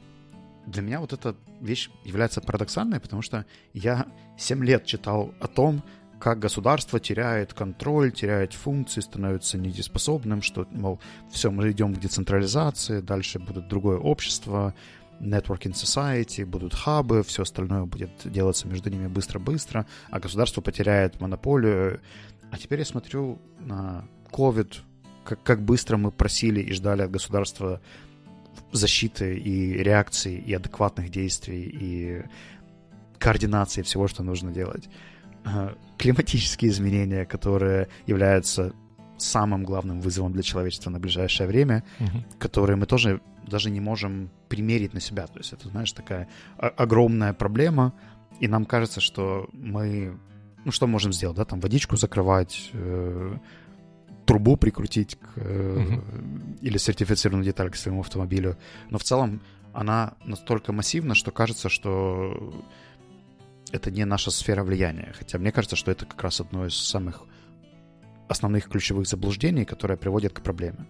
[0.65, 5.83] для меня вот эта вещь является парадоксальной, потому что я 7 лет читал о том,
[6.19, 13.01] как государство теряет контроль, теряет функции, становится недееспособным, что, мол, все, мы идем к децентрализации,
[13.01, 14.73] дальше будет другое общество,
[15.19, 22.01] networking society, будут хабы, все остальное будет делаться между ними быстро-быстро, а государство потеряет монополию.
[22.51, 24.75] А теперь я смотрю на COVID,
[25.23, 27.81] как, как быстро мы просили и ждали от государства
[28.71, 32.23] защиты и реакции, и адекватных действий, и
[33.17, 34.89] координации всего, что нужно делать.
[35.97, 38.73] Климатические изменения, которые являются
[39.17, 42.23] самым главным вызовом для человечества на ближайшее время, угу.
[42.37, 45.27] которые мы тоже даже не можем примерить на себя.
[45.27, 46.27] То есть это, знаешь, такая
[46.57, 47.93] огромная проблема,
[48.39, 50.17] и нам кажется, что мы,
[50.65, 53.37] ну что можем сделать, да, там водичку закрывать, э,
[54.25, 56.01] трубу прикрутить к, угу.
[56.61, 58.57] или сертифицированную деталь к своему автомобилю.
[58.89, 59.41] Но в целом
[59.73, 62.53] она настолько массивна, что кажется, что
[63.71, 65.13] это не наша сфера влияния.
[65.17, 67.23] Хотя мне кажется, что это как раз одно из самых
[68.27, 70.87] основных ключевых заблуждений, которое приводит к проблеме.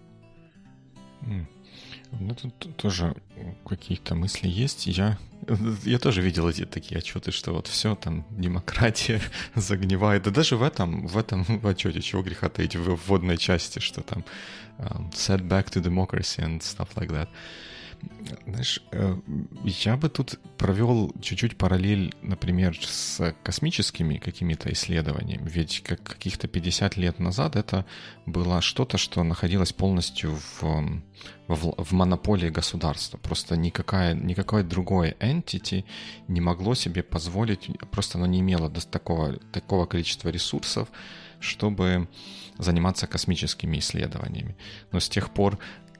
[2.12, 3.14] Ну, тут тоже
[3.66, 4.86] какие-то мысли есть.
[4.86, 5.18] Я,
[5.84, 9.20] я тоже видел эти такие отчеты, что вот все, там, демократия
[9.54, 10.22] загнивает.
[10.22, 14.24] Да даже в этом, в этом отчете, чего греха таить, в вводной части, что там
[14.78, 17.28] um, set back to democracy and stuff like that.
[18.46, 19.16] Знаешь, э,
[19.64, 25.48] я бы тут провел чуть-чуть параллель, например, с космическими какими-то исследованиями.
[25.48, 27.84] Ведь как каких-то 50 лет назад это
[28.24, 30.62] было что-то, что находилось полностью в,
[31.48, 33.18] в, в монополии государства.
[33.18, 35.84] Просто никакая, никакое другое entity
[36.28, 40.88] не могло себе позволить, просто оно не имело такого, такого количества ресурсов,
[41.40, 42.08] чтобы
[42.58, 44.56] заниматься космическими исследованиями.
[44.92, 45.58] Но с тех пор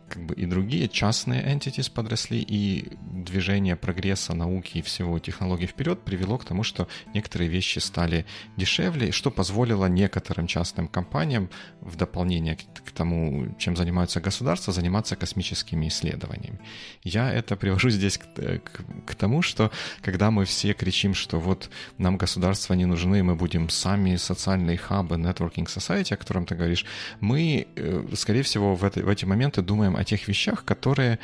[0.08, 6.02] как бы и другие частные entities подросли, и движение прогресса науки и всего технологий вперед
[6.02, 8.24] привело к тому, что некоторые вещи стали
[8.56, 15.88] дешевле, что позволило некоторым частным компаниям в дополнение к тому, чем занимаются государства, заниматься космическими
[15.88, 16.60] исследованиями.
[17.02, 19.70] Я это привожу здесь к, к, к тому, что
[20.02, 25.16] когда мы все кричим, что вот нам государства не нужны, мы будем сами социальные хабы,
[25.16, 26.84] networking society, о котором ты говоришь,
[27.20, 31.18] мы, э, скорее всего, в, это, в эти моменты думаем о тех вещах, которые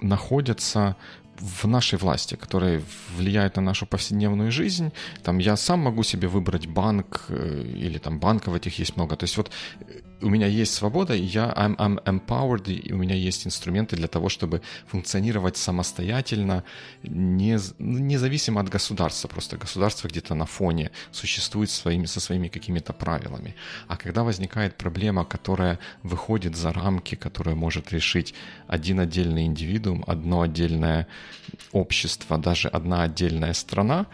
[0.00, 0.96] находятся
[1.38, 2.82] в нашей власти, которые
[3.16, 4.92] влияют на нашу повседневную жизнь.
[5.22, 9.16] Там я сам могу себе выбрать банк, э, или там банков этих есть много.
[9.16, 9.50] То есть вот
[10.22, 14.08] у меня есть свобода, и я I'm, I'm empowered, и у меня есть инструменты для
[14.08, 16.64] того, чтобы функционировать самостоятельно,
[17.02, 19.28] не, ну, независимо от государства.
[19.28, 23.54] Просто государство где-то на фоне существует своими, со своими какими-то правилами.
[23.88, 28.34] А когда возникает проблема, которая выходит за рамки, которая может решить
[28.68, 31.08] один отдельный индивидуум, одно отдельное
[31.72, 34.06] общество, даже одна отдельная страна,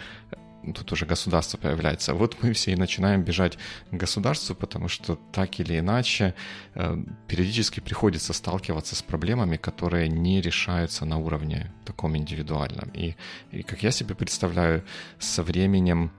[0.75, 2.14] тут уже государство появляется.
[2.14, 3.59] Вот мы все и начинаем бежать
[3.90, 6.35] к государству, потому что так или иначе
[6.75, 12.90] э, периодически приходится сталкиваться с проблемами, которые не решаются на уровне таком индивидуальном.
[12.94, 13.14] И,
[13.53, 14.85] и как я себе представляю,
[15.18, 16.11] со временем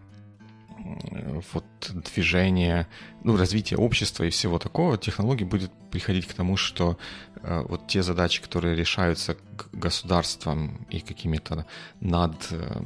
[1.53, 2.87] вот движение,
[3.23, 6.97] ну, развитие общества и всего такого, технологии будет приходить к тому, что
[7.41, 9.37] э, вот те задачи, которые решаются
[9.73, 11.65] государством и какими-то
[11.99, 12.81] над э,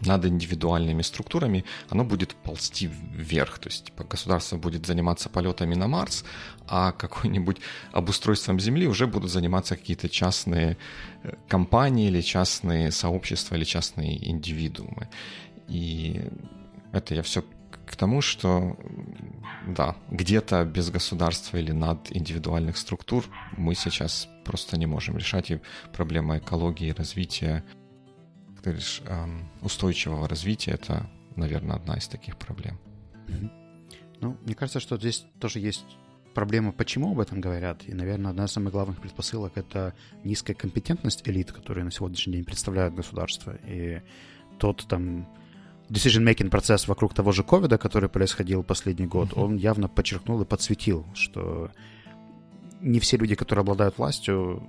[0.00, 3.58] над индивидуальными структурами, оно будет ползти вверх.
[3.58, 6.24] То есть типа, государство будет заниматься полетами на Марс,
[6.66, 7.58] а какой-нибудь
[7.92, 10.76] обустройством Земли уже будут заниматься какие-то частные
[11.22, 15.08] э, компании или частные сообщества или частные индивидуумы.
[15.68, 16.20] И
[16.94, 17.44] это я все
[17.86, 18.78] к тому, что
[19.66, 23.24] да, где-то без государства или над индивидуальных структур
[23.56, 25.60] мы сейчас просто не можем решать и
[25.92, 27.64] проблема экологии, развития
[28.64, 29.02] ты говоришь,
[29.60, 32.78] устойчивого развития, это, наверное, одна из таких проблем.
[34.20, 35.84] Ну, мне кажется, что здесь тоже есть
[36.34, 37.82] проблема, почему об этом говорят.
[37.86, 42.44] И, наверное, одна из самых главных предпосылок— это низкая компетентность элит, которые на сегодняшний день
[42.44, 43.54] представляют государство.
[43.66, 44.00] И
[44.58, 45.28] тот там
[45.88, 49.42] decision-making процесс вокруг того же ковида, который происходил последний год, uh-huh.
[49.42, 51.70] он явно подчеркнул и подсветил, что
[52.80, 54.62] не все люди, которые обладают властью,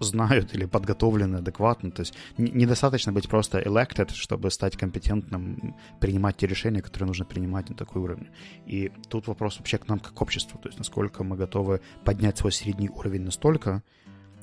[0.00, 1.90] знают или подготовлены адекватно.
[1.90, 7.70] То есть недостаточно быть просто elected, чтобы стать компетентным, принимать те решения, которые нужно принимать
[7.70, 8.30] на такой уровне.
[8.66, 12.52] И тут вопрос вообще к нам как обществу, то есть насколько мы готовы поднять свой
[12.52, 13.82] средний уровень настолько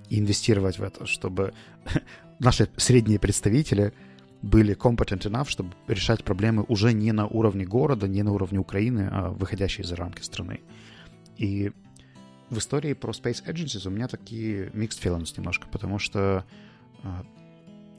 [0.09, 1.53] и инвестировать в это, чтобы
[2.39, 3.93] наши средние представители
[4.43, 9.09] были competent enough, чтобы решать проблемы уже не на уровне города, не на уровне Украины,
[9.11, 10.59] а выходящие за рамки страны.
[11.37, 11.71] И
[12.49, 16.45] в истории про Space Agencies у меня такие mixed feelings немножко, потому что
[17.03, 17.07] э,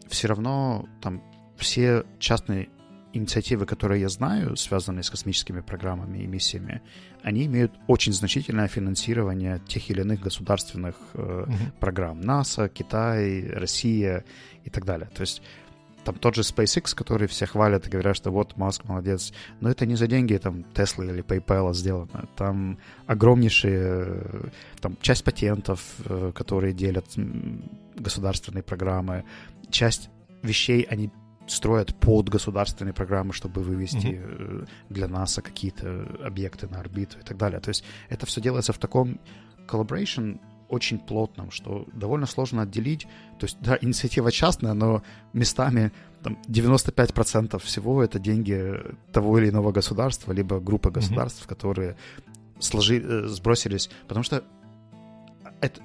[0.09, 1.23] все равно там
[1.57, 2.69] все частные
[3.15, 6.83] инициативы, которые я знаю, связанные с космическими программами и миссиями,
[7.23, 11.73] они имеют очень значительное финансирование тех или иных государственных э, uh-huh.
[11.81, 12.21] программ.
[12.21, 14.25] НАСА, Китай, Россия
[14.65, 15.09] и так далее.
[15.15, 15.43] То есть
[16.05, 19.33] там тот же SpaceX, который все хвалят и говорят, что вот Маск молодец.
[19.61, 22.29] Но это не за деньги там Tesla или PayPal сделано.
[22.37, 27.07] Там огромнейшие, там часть патентов, э, которые делят
[27.97, 29.25] государственные программы,
[29.71, 30.11] часть
[30.43, 31.11] вещей они
[31.47, 34.69] строят под государственные программы, чтобы вывести mm-hmm.
[34.89, 37.61] для НАСА какие-то объекты на орбиту и так далее.
[37.61, 39.21] То есть это все делается в таком
[39.67, 43.07] collaboration очень плотном, что довольно сложно отделить.
[43.39, 48.81] То есть, да, инициатива частная, но местами там, 95% всего это деньги
[49.13, 51.49] того или иного государства, либо группы государств, mm-hmm.
[51.49, 51.97] которые
[52.59, 53.91] сложи, э, сбросились.
[54.09, 54.45] Потому что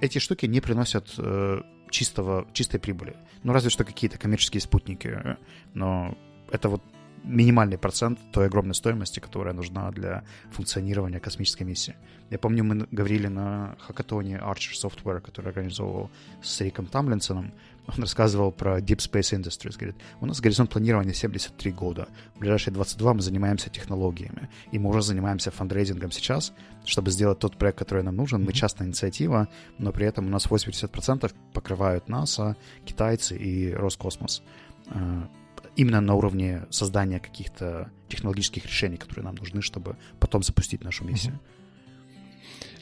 [0.01, 3.15] эти штуки не приносят э, чистого, чистой прибыли.
[3.43, 5.37] Ну, разве что какие-то коммерческие спутники.
[5.73, 6.17] Но
[6.51, 6.81] это вот
[7.23, 11.95] минимальный процент той огромной стоимости, которая нужна для функционирования космической миссии.
[12.29, 17.53] Я помню, мы говорили на хакатоне Archer Software, который организовывал с Риком Тамлинсоном.
[17.87, 19.75] Он рассказывал про Deep Space Industries.
[19.75, 22.07] Говорит, у нас горизонт планирования 73 года.
[22.35, 24.47] В ближайшие 22 мы занимаемся технологиями.
[24.71, 26.53] И мы уже занимаемся фандрейзингом сейчас,
[26.85, 28.43] чтобы сделать тот проект, который нам нужен.
[28.43, 29.47] Мы частная инициатива,
[29.79, 32.55] но при этом у нас 80% покрывают НАСА,
[32.85, 34.43] китайцы и Роскосмос
[34.91, 35.23] э,
[35.79, 41.39] именно на уровне создания каких-то технологических решений, которые нам нужны, чтобы потом запустить нашу миссию.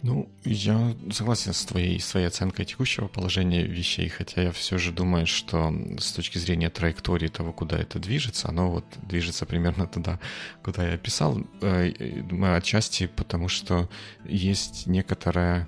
[0.01, 5.27] Ну, я согласен с твоей, своей оценкой текущего положения вещей, хотя я все же думаю,
[5.27, 10.19] что с точки зрения траектории того, куда это движется, оно вот движется примерно туда,
[10.63, 11.39] куда я описал.
[11.61, 11.91] Э,
[12.23, 13.89] думаю, отчасти потому, что
[14.25, 15.67] есть некоторая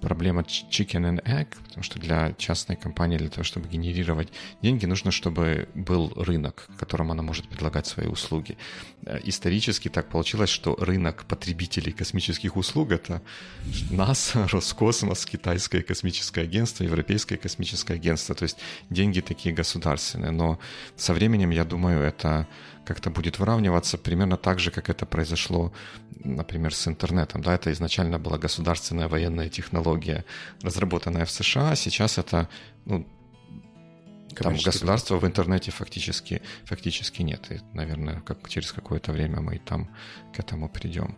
[0.00, 5.10] проблема chicken and egg, потому что для частной компании, для того, чтобы генерировать деньги, нужно,
[5.10, 8.56] чтобы был рынок, которым она может предлагать свои услуги.
[9.06, 13.22] Э, исторически так получилось, что рынок потребителей космических услуг— это
[13.90, 18.58] НАСА, Роскосмос, Китайское космическое агентство, Европейское космическое агентство, то есть
[18.90, 20.30] деньги такие государственные.
[20.30, 20.58] Но
[20.96, 22.46] со временем, я думаю, это
[22.84, 25.72] как-то будет выравниваться примерно так же, как это произошло,
[26.22, 27.42] например, с интернетом.
[27.42, 30.24] Да, это изначально была государственная военная технология,
[30.62, 32.48] разработанная в США, сейчас это
[32.84, 33.06] ну,
[34.34, 37.50] там государства в интернете фактически, фактически нет.
[37.50, 39.88] И, наверное, как, через какое-то время мы и там
[40.34, 41.16] к этому придем.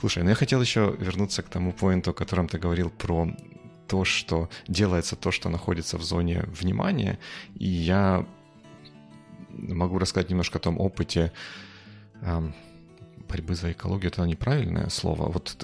[0.00, 3.28] Слушай, ну я хотел еще вернуться к тому поинту, о котором ты говорил про
[3.88, 7.18] то, что делается то, что находится в зоне внимания.
[7.54, 8.26] И я
[9.50, 11.32] могу рассказать немножко о том опыте
[12.22, 12.54] эм,
[13.28, 15.30] борьбы за экологию, это неправильное слово.
[15.30, 15.56] Вот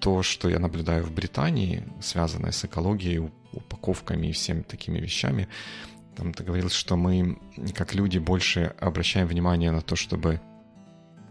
[0.00, 5.48] то, что я наблюдаю в Британии, связанное с экологией, упаковками и всеми такими вещами,
[6.16, 7.38] там ты говорил, что мы,
[7.74, 10.40] как люди, больше обращаем внимание на то, чтобы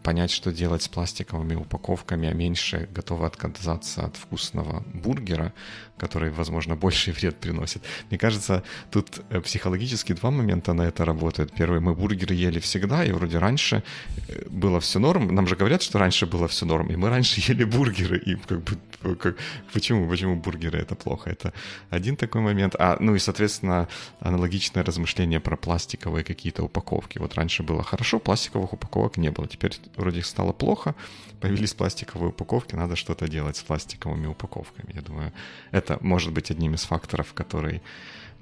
[0.03, 5.53] понять, что делать с пластиковыми упаковками, а меньше готовы отказаться от вкусного бургера,
[6.01, 7.83] который, возможно, больший вред приносит.
[8.09, 11.53] Мне кажется, тут э, психологически два момента на это работают.
[11.53, 13.83] Первый, мы бургеры ели всегда, и вроде раньше
[14.27, 15.35] э, было все норм.
[15.35, 18.17] Нам же говорят, что раньше было все норм, и мы раньше ели бургеры.
[18.17, 19.37] И как бы, э, как,
[19.73, 21.29] почему, почему бургеры это плохо?
[21.29, 21.53] Это
[21.91, 22.75] один такой момент.
[22.79, 23.87] А, ну и, соответственно,
[24.21, 27.19] аналогичное размышление про пластиковые какие-то упаковки.
[27.19, 29.47] Вот раньше было хорошо, пластиковых упаковок не было.
[29.47, 30.95] Теперь вроде стало плохо,
[31.39, 34.91] появились пластиковые упаковки, надо что-то делать с пластиковыми упаковками.
[34.93, 35.33] Я думаю,
[35.71, 37.81] это может быть одним из факторов, который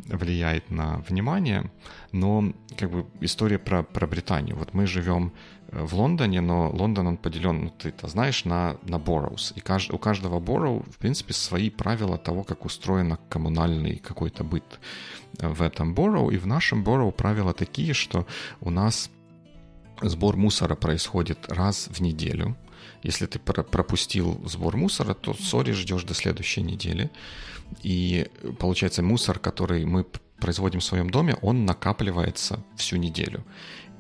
[0.08, 1.72] влияет на внимание.
[2.12, 4.56] Но как бы история про, про Британию.
[4.56, 5.34] Вот мы живем
[5.68, 9.54] э, в Лондоне, но Лондон он поделен, ну ты это знаешь, на, на boroughs.
[9.56, 14.80] И кажд, у каждого borough, в принципе, свои правила того, как устроен коммунальный какой-то быт
[15.34, 16.34] в этом borough.
[16.34, 18.26] И в нашем borough правила такие, что
[18.62, 19.10] у нас
[20.02, 22.56] сбор мусора происходит раз в неделю.
[23.04, 27.10] Если ты пропустил сбор мусора, то сори ждешь до следующей недели.
[27.84, 28.28] И
[28.60, 30.06] получается мусор, который мы
[30.40, 33.44] производим в своем доме, он накапливается всю неделю.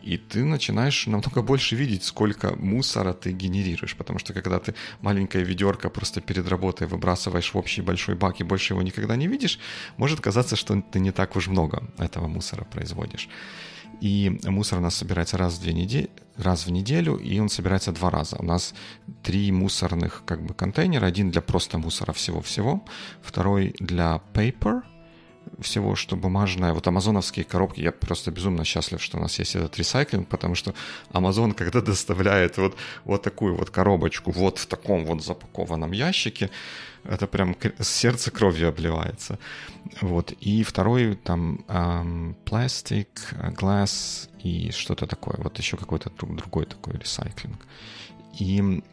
[0.03, 5.43] и ты начинаешь намного больше видеть, сколько мусора ты генерируешь, потому что когда ты маленькая
[5.43, 9.59] ведерко просто перед работой выбрасываешь в общий большой бак и больше его никогда не видишь,
[9.97, 13.29] может казаться, что ты не так уж много этого мусора производишь.
[14.01, 17.91] И мусор у нас собирается раз в, две недели, раз в неделю, и он собирается
[17.91, 18.37] два раза.
[18.39, 18.73] У нас
[19.23, 21.05] три мусорных как бы контейнера.
[21.05, 22.83] Один для просто мусора всего-всего,
[23.21, 24.83] второй для paper,
[25.59, 26.73] всего, что бумажное.
[26.73, 30.73] Вот амазоновские коробки, я просто безумно счастлив, что у нас есть этот ресайклинг, потому что
[31.11, 36.49] Амазон, когда доставляет вот, вот такую вот коробочку вот в таком вот запакованном ящике,
[37.03, 39.39] это прям сердце кровью обливается.
[40.01, 40.31] Вот.
[40.31, 45.35] И второй там эм, пластик, глаз и что-то такое.
[45.37, 47.65] Вот еще какой-то другой такой ресайклинг.
[48.39, 48.83] И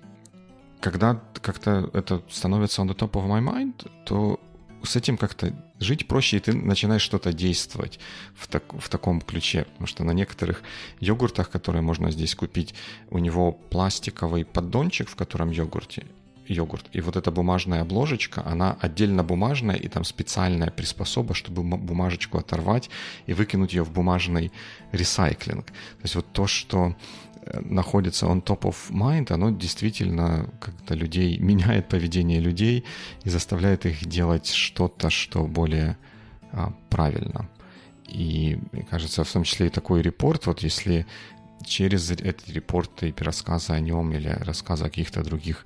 [0.81, 4.41] когда как-то это становится on the top of my mind, то
[4.83, 7.99] с этим как-то жить проще, и ты начинаешь что-то действовать
[8.35, 9.65] в, так, в таком ключе.
[9.65, 10.63] Потому что на некоторых
[11.01, 12.75] йогуртах, которые можно здесь купить,
[13.11, 16.07] у него пластиковый поддончик, в котором йогурте,
[16.49, 16.87] йогурт.
[16.93, 22.91] И вот эта бумажная обложечка, она отдельно бумажная, и там специальная приспособа, чтобы бумажечку оторвать
[23.27, 24.53] и выкинуть ее в бумажный
[24.93, 25.67] ресайклинг.
[25.67, 26.95] То есть вот то, что
[27.43, 32.85] э, находится on top of mind, оно действительно как-то людей, меняет поведение людей
[33.25, 35.97] и заставляет их делать что-то, что более
[36.53, 37.49] а, правильно.
[38.09, 41.07] И, мне кажется, в том числе и такой репорт, вот если
[41.65, 45.65] через эти репорты и рассказы о нем или рассказы о каких-то других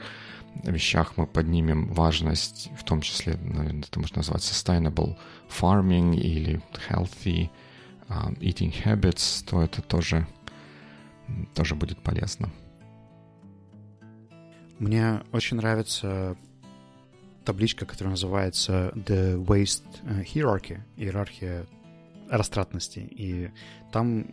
[0.64, 5.16] вещах мы поднимем важность, в том числе, наверное, это можно назвать sustainable
[5.48, 7.50] farming или healthy
[8.08, 10.26] um, eating habits, то это тоже,
[11.54, 12.50] тоже будет полезно.
[14.78, 16.36] Мне очень нравится
[17.44, 21.66] табличка, которая называется The Waste э, Hierarchy, иерархия
[22.30, 23.00] растратности.
[23.00, 23.50] И
[23.92, 24.26] там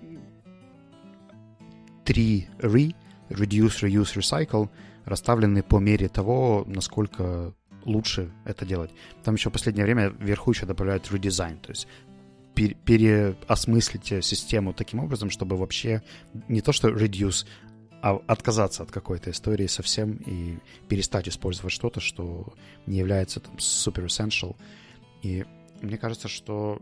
[2.06, 2.96] три re,
[3.30, 4.70] reduce, reuse, recycle—
[5.08, 7.54] расставлены по мере того, насколько
[7.86, 8.92] лучше это делать.
[9.24, 11.88] Там еще в последнее время вверху еще добавляют редизайн, то есть
[12.54, 16.02] переосмыслить систему таким образом, чтобы вообще
[16.48, 17.46] не то что reduce,
[18.02, 22.54] а отказаться от какой-то истории совсем и перестать использовать что-то, что
[22.86, 24.56] не является там super essential.
[25.22, 25.46] И
[25.82, 26.82] мне кажется, что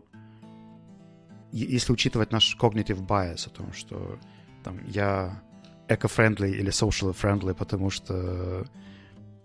[1.52, 4.18] если учитывать наш cognitive bias о том, что
[4.64, 5.42] там я
[5.88, 8.66] эко-френдли или social-friendly, потому что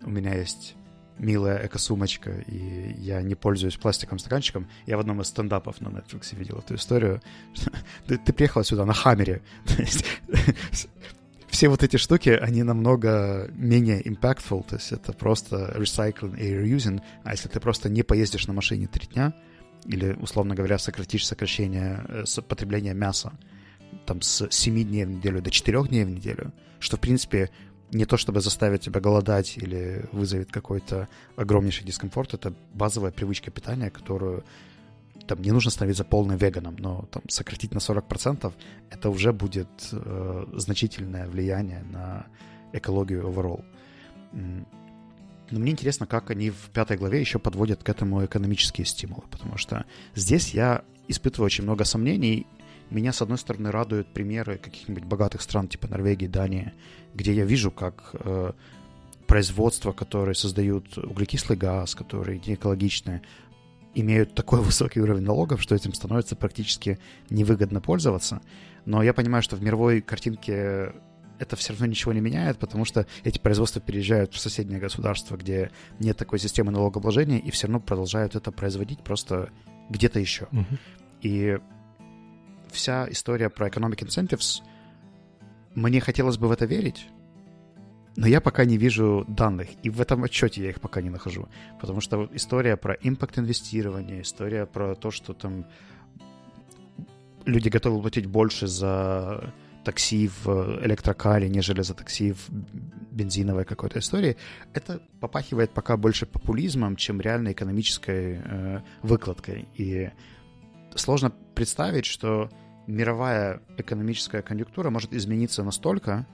[0.02, 0.74] у меня есть
[1.18, 4.68] милая эко-сумочка, и я не пользуюсь пластиковым стаканчиком.
[4.86, 7.20] Я в одном из стендапов на Netflix видел эту историю.
[8.06, 9.42] ты, ты приехала сюда на Хаммере.
[11.52, 17.00] все вот эти штуки, они намного менее impactful, то есть это просто recycling и reusing,
[17.24, 19.34] а если ты просто не поездишь на машине три дня,
[19.84, 23.32] или, условно говоря, сократишь сокращение э, потребления мяса,
[24.06, 27.50] там с 7 дней в неделю до 4 дней в неделю, что, в принципе,
[27.92, 33.90] не то чтобы заставить тебя голодать или вызовет какой-то огромнейший дискомфорт, это базовая привычка питания,
[33.90, 34.44] которую
[35.26, 38.52] там не нужно становиться полным веганом, но там сократить на 40%
[38.90, 42.26] это уже будет э, значительное влияние на
[42.72, 43.64] экологию overall.
[44.32, 49.58] Но мне интересно, как они в пятой главе еще подводят к этому экономические стимулы, потому
[49.58, 49.84] что
[50.14, 52.46] здесь я испытываю очень много сомнений
[52.92, 56.72] меня, с одной стороны, радуют примеры каких-нибудь богатых стран, типа Норвегии, Дании,
[57.14, 58.52] где я вижу, как э,
[59.26, 63.22] производства, которые создают углекислый газ, которые не экологичные,
[63.94, 66.98] имеют такой высокий уровень налогов, что этим становится практически
[67.30, 68.40] невыгодно пользоваться.
[68.84, 70.92] Но я понимаю, что в мировой картинке
[71.38, 75.70] это все равно ничего не меняет, потому что эти производства переезжают в соседнее государство, где
[75.98, 79.50] нет такой системы налогообложения, и все равно продолжают это производить просто
[79.88, 80.46] где-то еще.
[80.52, 80.78] Uh-huh.
[81.22, 81.58] И
[82.72, 84.62] вся история про economic incentives,
[85.74, 87.06] мне хотелось бы в это верить,
[88.16, 91.48] но я пока не вижу данных, и в этом отчете я их пока не нахожу.
[91.80, 95.66] Потому что история про импакт инвестирования, история про то, что там
[97.46, 99.52] люди готовы платить больше за
[99.84, 102.48] такси в электрокаре, нежели за такси в
[103.10, 104.36] бензиновой какой-то истории,
[104.74, 109.68] это попахивает пока больше популизмом, чем реально экономической э, выкладкой.
[109.74, 110.10] И
[110.94, 112.50] сложно представить, что
[112.86, 116.26] мировая экономическая конъюнктура может измениться настолько,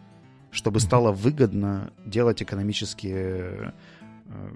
[0.50, 3.74] чтобы стало выгодно делать экономические,
[4.26, 4.50] э,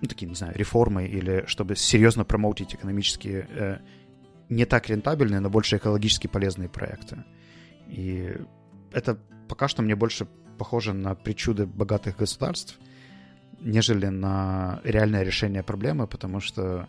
[0.00, 3.78] ну, такие, не знаю, реформы, или чтобы серьезно промоутить экономические э,
[4.48, 7.24] не так рентабельные, но больше экологически полезные проекты.
[7.88, 8.34] И
[8.92, 9.18] это
[9.48, 10.26] пока что мне больше
[10.58, 12.78] похоже на причуды богатых государств,
[13.60, 16.88] нежели на реальное решение проблемы, потому что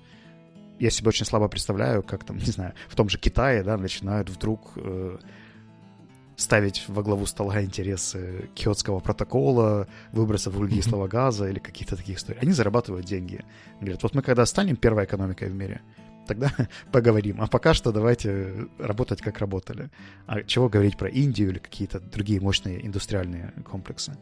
[0.79, 4.29] я себе очень слабо представляю, как там, не знаю, в том же Китае, да, начинают
[4.29, 5.17] вдруг э,
[6.35, 12.39] ставить во главу стола интересы Киотского протокола, выбросов углекислого газа или какие-то такие истории.
[12.41, 13.43] Они зарабатывают деньги.
[13.81, 15.81] Говорят, вот мы когда станем первой экономикой в мире,
[16.27, 16.51] тогда
[16.91, 17.41] поговорим.
[17.41, 19.89] А пока что давайте работать, как работали.
[20.27, 24.17] А чего говорить про Индию или какие-то другие мощные индустриальные комплексы?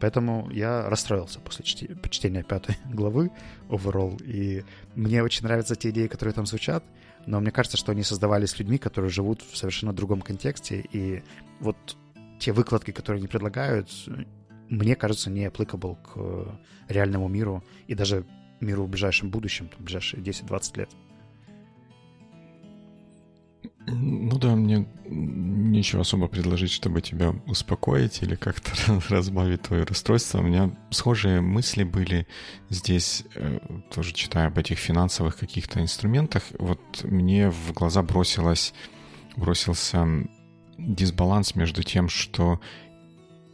[0.00, 3.30] Поэтому я расстроился после чтения пятой главы
[3.68, 6.84] overall, и мне очень нравятся те идеи, которые там звучат,
[7.26, 11.22] но мне кажется, что они создавались людьми, которые живут в совершенно другом контексте, и
[11.60, 11.76] вот
[12.38, 13.90] те выкладки, которые они предлагают,
[14.68, 18.26] мне кажется, не applicable к реальному миру и даже
[18.60, 20.90] миру в ближайшем будущем, в ближайшие 10-20 лет.
[23.88, 28.72] Ну да, мне нечего особо предложить, чтобы тебя успокоить или как-то
[29.08, 30.40] разбавить твое расстройство.
[30.40, 32.26] У меня схожие мысли были
[32.68, 33.60] здесь, э,
[33.94, 36.42] тоже читая об этих финансовых каких-то инструментах.
[36.58, 38.74] Вот мне в глаза бросилось,
[39.36, 40.04] бросился
[40.78, 42.60] дисбаланс между тем, что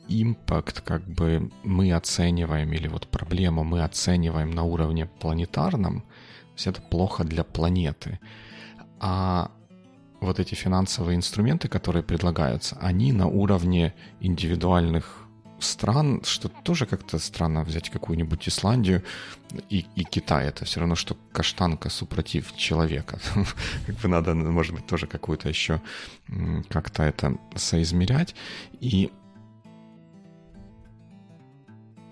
[0.08, 6.66] импакт как бы мы оцениваем, или вот проблему мы оцениваем на уровне планетарном, то есть
[6.66, 8.18] это плохо для планеты.
[8.98, 9.50] А
[10.22, 15.18] вот эти финансовые инструменты, которые предлагаются, они на уровне индивидуальных
[15.58, 19.02] стран, что тоже как-то странно взять какую-нибудь Исландию
[19.70, 20.46] и, и Китай.
[20.46, 23.18] Это все равно, что каштанка супротив человека.
[23.86, 25.80] как бы надо, может быть, тоже какую-то еще
[26.68, 28.34] как-то это соизмерять.
[28.80, 29.10] И,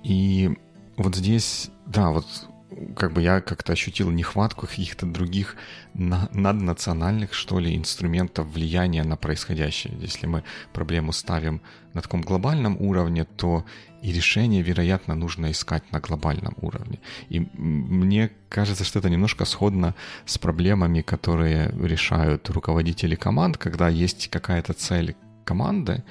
[0.05, 0.57] и
[0.97, 2.27] вот здесь, да, вот
[2.97, 5.57] как бы я как-то ощутил нехватку каких-то других
[5.95, 9.95] на, наднациональных, что ли, инструментов влияния на происходящее.
[10.01, 10.43] Если мы
[10.73, 11.61] проблему ставим
[11.95, 13.65] на таком глобальном уровне, то
[14.03, 16.99] и решение, вероятно, нужно искать на глобальном уровне.
[17.29, 19.95] И мне кажется, что это немножко сходно
[20.25, 25.15] с проблемами, которые решают руководители команд, когда есть какая-то цель
[25.45, 26.03] команды,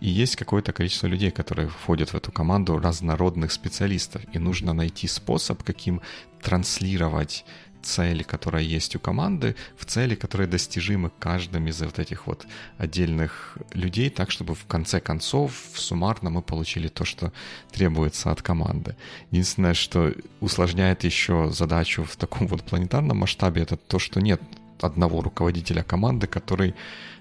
[0.00, 4.22] и есть какое-то количество людей, которые входят в эту команду разнородных специалистов.
[4.32, 6.00] И нужно найти способ, каким
[6.42, 7.44] транслировать
[7.86, 12.46] цели, которая есть у команды, в цели, которые достижимы каждым из вот этих вот
[12.78, 17.32] отдельных людей, так, чтобы в конце концов, суммарно мы получили то, что
[17.70, 18.96] требуется от команды.
[19.30, 24.42] Единственное, что усложняет еще задачу в таком вот планетарном масштабе, это то, что нет
[24.80, 26.74] одного руководителя команды, который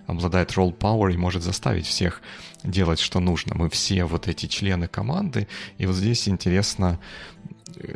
[0.07, 2.21] обладает role power и может заставить всех
[2.65, 3.55] делать, что нужно.
[3.55, 5.47] Мы все вот эти члены команды,
[5.77, 6.99] и вот здесь интересно,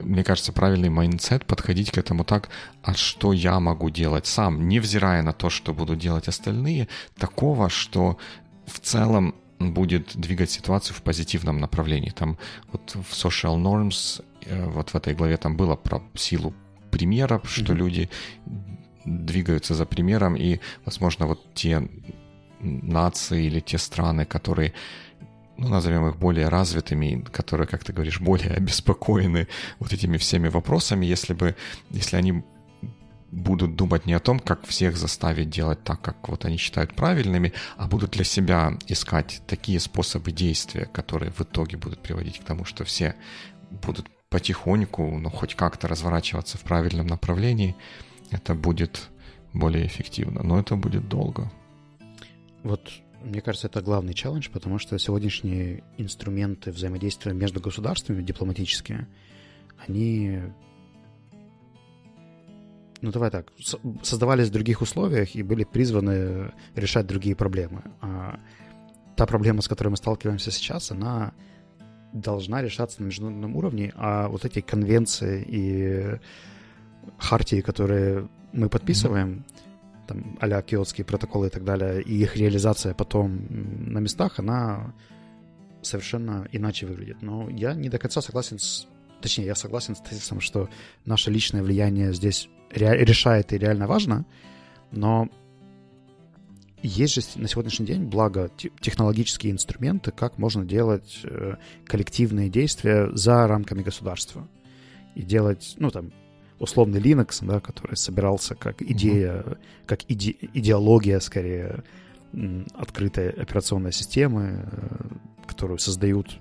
[0.01, 2.49] мне кажется, правильный mindset подходить к этому так,
[2.84, 8.17] а что я могу делать сам, невзирая на то, что будут делать остальные, такого, что
[8.65, 12.11] в целом будет двигать ситуацию в позитивном направлении.
[12.11, 12.38] Там
[12.72, 16.53] вот в social norms, э, вот в этой главе там было про силу
[17.38, 17.47] mm-hmm.
[17.47, 18.09] что люди
[19.05, 21.88] двигаются за примером, и, возможно, вот те
[22.60, 24.74] нации или те страны, которые
[25.57, 29.47] ну, назовем их более развитыми, которые, как ты говоришь, более обеспокоены
[29.80, 31.55] вот этими всеми вопросами, если бы,
[31.89, 32.43] если они
[33.32, 37.53] будут думать не о том, как всех заставить делать так, как вот они считают правильными,
[37.78, 42.66] а будут для себя искать такие способы действия, которые в итоге будут приводить к тому,
[42.66, 43.16] что все
[43.70, 47.76] будут потихоньку, ну, хоть как-то разворачиваться в правильном направлении,
[48.32, 49.10] это будет
[49.53, 50.41] более эффективно.
[50.43, 51.51] Но это будет долго.
[52.64, 52.91] Вот
[53.22, 59.07] мне кажется, это главный челлендж, потому что сегодняшние инструменты взаимодействия между государствами, дипломатические,
[59.86, 60.39] они,
[63.01, 63.51] ну давай так,
[64.03, 67.84] создавались в других условиях и были призваны решать другие проблемы.
[68.01, 68.39] А
[69.16, 71.34] та проблема, с которой мы сталкиваемся сейчас, она
[72.14, 76.20] должна решаться на международном уровне, а вот эти конвенции и
[77.18, 79.59] хартии, которые мы подписываем, mm-hmm.
[80.10, 83.45] Там, а-ля киотские протоколы и так далее, и их реализация потом
[83.93, 84.93] на местах, она
[85.82, 87.22] совершенно иначе выглядит.
[87.22, 88.88] Но я не до конца согласен с...
[89.22, 90.70] Точнее, я согласен с тезисом, что
[91.05, 92.97] наше личное влияние здесь ре...
[93.05, 94.26] решает и реально важно,
[94.91, 95.30] но
[96.82, 98.49] есть же на сегодняшний день, благо,
[98.80, 101.55] технологические инструменты, как можно делать э,
[101.86, 104.47] коллективные действия за рамками государства.
[105.16, 106.14] И делать, ну, там,
[106.60, 109.57] условный Linux, да, который собирался как идея, mm-hmm.
[109.86, 111.84] как иде, идеология, скорее,
[112.74, 116.39] открытой операционной системы, э, которую создают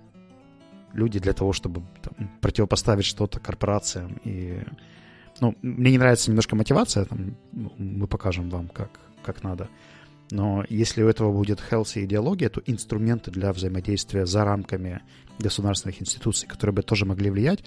[0.93, 4.21] люди для того, чтобы там, противопоставить что-то корпорациям.
[4.25, 4.63] И,
[5.41, 8.91] ну, мне не нравится немножко мотивация, там, ну, мы покажем вам, как,
[9.23, 9.69] как надо.
[10.31, 15.01] Но если у этого будет healthy идеология, то инструменты для взаимодействия за рамками
[15.39, 17.65] государственных институций, которые бы тоже могли влиять,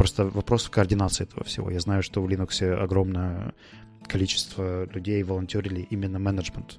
[0.00, 1.70] Просто вопрос в координации этого всего.
[1.70, 3.52] Я знаю, что в Linux огромное
[4.08, 6.78] количество людей волонтерили именно менеджмент.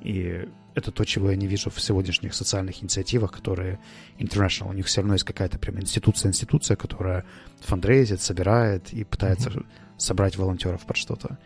[0.00, 3.78] И это то, чего я не вижу в сегодняшних социальных инициативах, которые
[4.18, 4.70] international.
[4.70, 7.26] У них все равно есть какая-то прям институция-институция, которая
[7.60, 9.66] фандрейзит, собирает и пытается mm-hmm.
[9.98, 11.38] собрать волонтеров под что-то.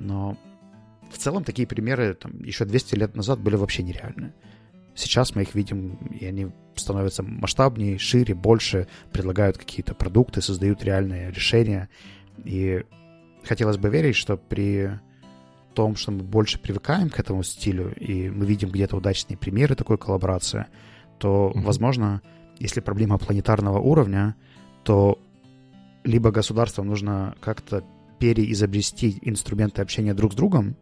[0.00, 0.36] Но
[1.08, 4.32] в целом такие примеры там, еще 200 лет назад были вообще нереальны.
[4.94, 11.30] Сейчас мы их видим, и они становятся масштабнее, шире, больше, предлагают какие-то продукты, создают реальные
[11.30, 11.88] решения.
[12.44, 12.84] И
[13.44, 14.98] хотелось бы верить, что при
[15.74, 19.98] том, что мы больше привыкаем к этому стилю, и мы видим где-то удачные примеры такой
[19.98, 20.66] коллаборации,
[21.18, 21.62] то, mm-hmm.
[21.62, 22.22] возможно,
[22.58, 24.36] если проблема планетарного уровня,
[24.84, 25.18] то
[26.04, 27.84] либо государствам нужно как-то
[28.18, 30.76] переизобрести инструменты общения друг с другом,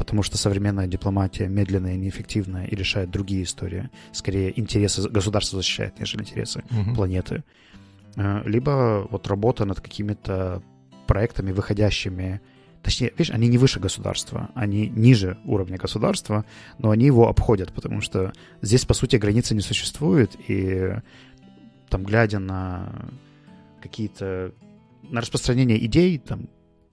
[0.00, 3.90] потому что современная дипломатия медленная, неэффективная и решает другие истории.
[4.12, 6.94] Скорее, интересы государства защищает, нежели интересы угу.
[6.94, 7.44] планеты.
[8.16, 10.62] Э, либо вот работа над какими-то
[11.06, 12.40] проектами, выходящими
[12.82, 16.46] Точнее, видишь, они не выше государства, они ниже уровня государства,
[16.78, 18.32] но они его обходят, потому что
[18.62, 20.94] здесь, по сути, границы не существует, и
[21.90, 23.10] там, глядя на
[23.82, 24.54] какие-то...
[25.02, 26.48] на распространение идей, там,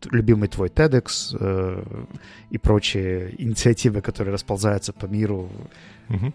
[0.06, 2.06] любимый твой TEDx э,
[2.50, 5.50] и прочие инициативы, которые расползаются по миру
[6.10, 6.34] угу.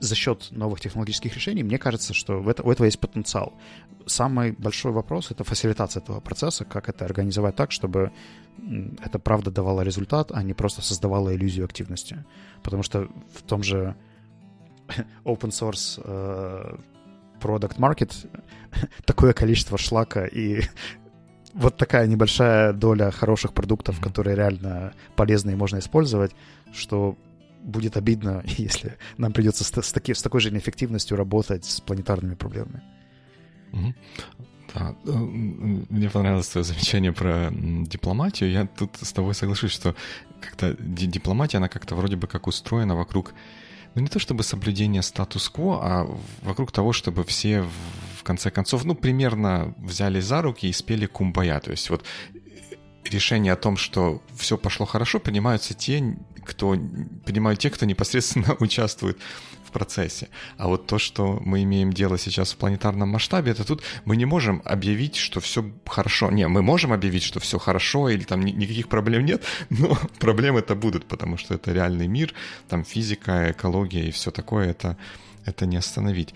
[0.00, 3.54] за счет новых технологических решений, мне кажется, что в это, у этого есть потенциал.
[4.06, 8.12] Самый большой вопрос— это фасилитация этого процесса, как это организовать так, чтобы
[9.04, 12.24] это правда давало результат, а не просто создавало иллюзию активности.
[12.62, 13.96] Потому что в том же
[15.24, 16.76] open source э,
[17.40, 18.12] product market
[19.04, 20.62] такое количество шлака и
[21.54, 26.32] вот такая небольшая доля хороших продуктов, которые реально полезны и можно использовать,
[26.72, 27.16] что
[27.62, 32.34] будет обидно, если нам придется с, с, таки, с такой же неэффективностью работать с планетарными
[32.34, 32.82] проблемами.
[34.74, 34.94] Да.
[35.04, 38.50] Э, мне понравилось твое замечание про дипломатию.
[38.50, 39.94] Я тут с тобой соглашусь, что
[40.40, 43.32] как-то дипломатия, она как-то вроде бы как устроена вокруг
[43.94, 48.94] ну не то чтобы соблюдение статус-кво, а вокруг того, чтобы все в конце концов, ну,
[48.94, 51.60] примерно взяли за руки и спели кумбая.
[51.60, 52.04] То есть вот
[53.04, 56.76] решение о том, что все пошло хорошо, принимаются те, кто
[57.24, 59.18] принимают те, кто непосредственно участвует
[59.76, 60.28] процессе.
[60.56, 64.24] А вот то, что мы имеем дело сейчас в планетарном масштабе, это тут мы не
[64.24, 66.30] можем объявить, что все хорошо.
[66.30, 70.74] Не, мы можем объявить, что все хорошо или там никаких проблем нет, но проблемы это
[70.74, 72.32] будут, потому что это реальный мир,
[72.68, 74.96] там физика, экология и все такое, это,
[75.44, 76.34] это не остановить.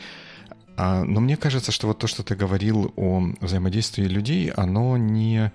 [0.83, 5.53] А, но мне кажется, что вот то, что ты говорил о взаимодействии людей, оно не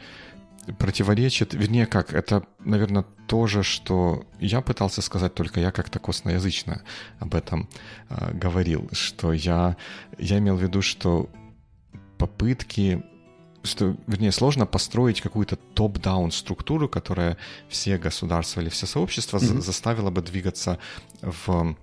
[0.77, 6.83] противоречит, вернее как, это, наверное, то же, что я пытался сказать, только я как-то косноязычно
[7.17, 7.67] об этом
[8.09, 9.77] э, говорил, что я,
[10.19, 11.27] я имел в виду, что
[12.19, 13.03] попытки
[13.63, 19.61] что, вернее, сложно построить какую-то топ-даун структуру, которая все государства или все сообщества mm-hmm.
[19.61, 20.77] заставила бы двигаться
[21.23, 21.75] в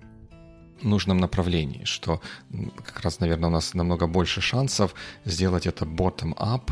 [0.83, 2.21] нужном направлении, что
[2.85, 4.93] как раз, наверное, у нас намного больше шансов
[5.25, 6.71] сделать это bottom-up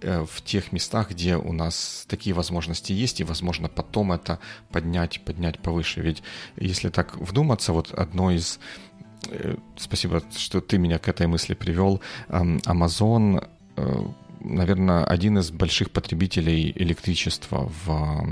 [0.00, 4.38] э, в тех местах, где у нас такие возможности есть, и, возможно, потом это
[4.70, 6.00] поднять, поднять повыше.
[6.00, 6.22] Ведь
[6.56, 8.58] если так вдуматься, вот одно из
[9.28, 12.00] э, Спасибо, что ты меня к этой мысли привел.
[12.28, 14.04] Amazon э,
[14.40, 18.26] наверное, один из больших потребителей электричества в,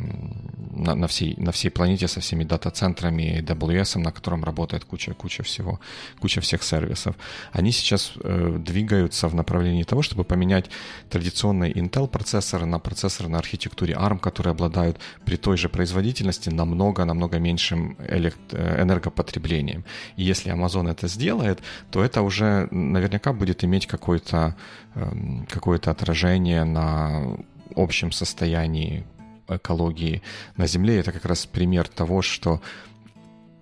[0.71, 5.43] на, на, всей, на всей планете со всеми дата-центрами AWS, на котором работает куча, куча
[5.43, 5.81] всего,
[6.21, 7.17] куча всех сервисов.
[7.53, 10.71] Они сейчас э, двигаются в направлении того, чтобы поменять
[11.11, 17.39] традиционные Intel процессоры на процессоры на архитектуре ARM, которые обладают при той же производительности намного-намного
[17.39, 18.39] меньшим элект...
[18.53, 19.85] Э, энергопотреблением.
[20.17, 24.57] И если Amazon это сделает, то это уже наверняка будет иметь какой-то
[25.49, 27.37] какое-то отражение на
[27.77, 29.05] общем состоянии
[29.49, 30.23] экологии
[30.57, 30.99] на Земле.
[30.99, 32.61] Это как раз пример того, что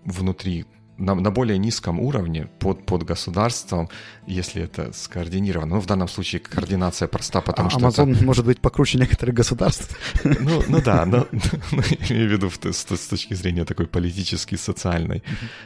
[0.05, 0.67] внутри
[0.99, 3.89] на, на более низком уровне, под, под государством,
[4.27, 5.75] если это скоординировано.
[5.75, 7.81] Ну, в данном случае координация проста, потому а что...
[7.81, 8.25] Amazon это...
[8.25, 9.97] может быть покруче некоторых государств.
[10.41, 11.27] Ну, ну да, но,
[11.73, 15.23] но имею в виду с, с точки зрения такой политической, социальной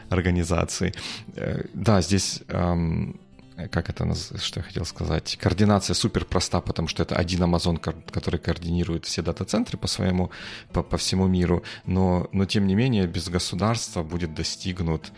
[0.09, 0.93] организации.
[1.37, 3.21] Э, да, здесь эм,
[3.69, 8.39] как это, что я хотел сказать, координация супер проста, потому что это один Amazon, который
[8.39, 10.31] координирует все дата-центры по своему,
[10.73, 15.13] по, по всему миру, но, но тем не менее без государства будет достигнут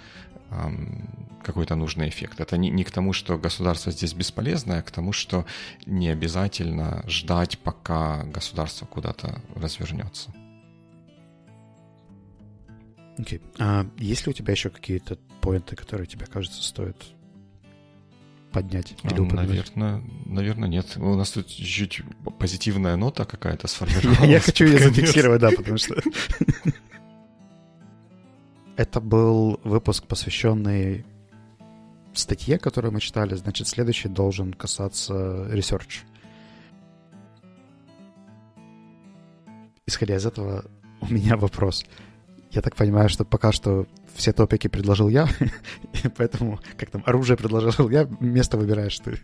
[1.43, 2.40] какой-то нужный эффект.
[2.40, 5.47] Это не, не к тому, что государство здесь бесполезное, а к тому, что
[5.86, 10.32] не обязательно ждать, пока государство куда-то развернется.
[13.18, 13.38] Окей.
[13.38, 13.43] Okay.
[13.59, 16.97] А есть ли у тебя еще какие-то поинты, которые тебе кажется стоит
[18.53, 19.74] поднять или упомянуть?
[19.76, 20.96] Наверное, наверное, нет.
[20.96, 22.03] У нас тут чуть
[22.38, 24.20] позитивная нота какая-то сформировалась.
[24.30, 25.96] Я хочу ее зафиксировать, да, потому что...
[28.76, 31.05] Это был выпуск, посвященный
[32.14, 33.34] статье, которую мы читали.
[33.34, 35.14] Значит, следующий должен касаться
[35.53, 36.05] research.
[39.86, 40.64] Исходя из этого,
[41.00, 41.84] у меня вопрос.
[42.50, 45.28] Я так понимаю, что пока что все топики предложил я,
[46.16, 49.18] поэтому, как там, оружие предложил я, место выбираешь ты.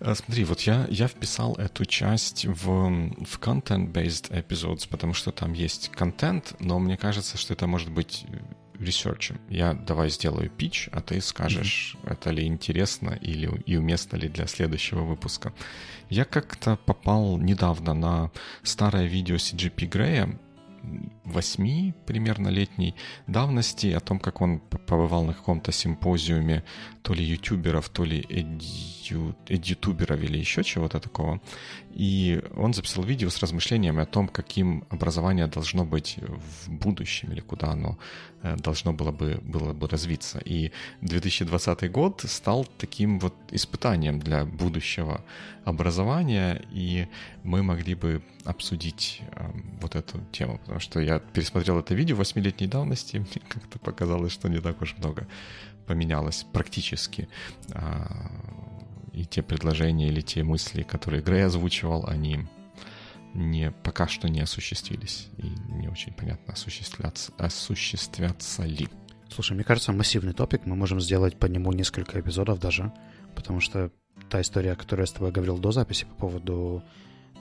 [0.00, 5.52] А, смотри, вот я, я вписал эту часть в, в content-based episodes, потому что там
[5.52, 8.26] есть контент, но мне кажется, что это может быть
[8.78, 9.40] ресерчем.
[9.48, 12.12] Я давай сделаю пич, а ты скажешь, mm-hmm.
[12.12, 15.52] это ли интересно или и уместно ли для следующего выпуска.
[16.10, 18.30] Я как-то попал недавно на
[18.62, 20.38] старое видео CGP Грея,
[21.26, 22.94] 8 примерно летней
[23.26, 26.62] давности о том, как он побывал на каком-то симпозиуме
[27.02, 31.40] то ли ютуберов, то ли эдю, эдютуберов или еще чего-то такого.
[31.90, 37.40] И он записал видео с размышлениями о том, каким образование должно быть в будущем или
[37.40, 37.96] куда оно
[38.42, 40.40] э, должно было бы, было бы развиться.
[40.44, 45.24] И 2020 год стал таким вот испытанием для будущего
[45.64, 47.08] образования, и
[47.42, 49.50] мы могли бы обсудить э,
[49.80, 54.48] вот эту тему, потому что я пересмотрел это видео восьмилетней давности, мне как-то показалось, что
[54.48, 55.26] не так уж много
[55.86, 57.28] поменялось практически.
[57.72, 58.30] А,
[59.12, 62.46] и те предложения или те мысли, которые Грей озвучивал, они
[63.34, 65.28] не, пока что не осуществились.
[65.38, 68.88] И не очень понятно, осуществляться, осуществятся ли.
[69.28, 70.66] Слушай, мне кажется, массивный топик.
[70.66, 72.92] Мы можем сделать по нему несколько эпизодов даже,
[73.34, 73.90] потому что
[74.30, 76.82] та история, о которой я с тобой говорил до записи по поводу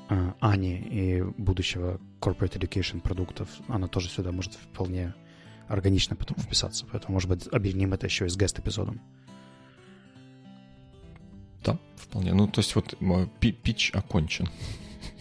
[0.07, 5.13] Ани и будущего corporate education продуктов, она тоже сюда может вполне
[5.67, 6.85] органично потом вписаться.
[6.91, 9.01] Поэтому, может быть, объединим это еще и с гест-эпизодом.
[11.63, 12.33] Да, вполне.
[12.33, 14.47] Ну, то есть вот мой пич окончен.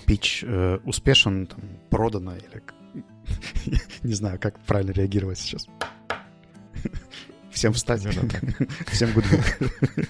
[0.06, 2.62] Пич э, успешен, там, продано или...
[4.02, 5.66] Не знаю, как правильно реагировать сейчас.
[7.50, 8.02] Всем встать.
[8.88, 10.08] Всем good week.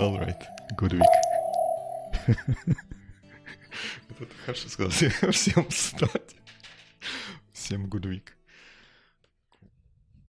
[0.00, 0.42] All right.
[0.76, 2.76] Good week.
[4.10, 5.12] Это хорошо сказать.
[5.32, 6.36] Всем встать.
[7.52, 8.35] Всем good week.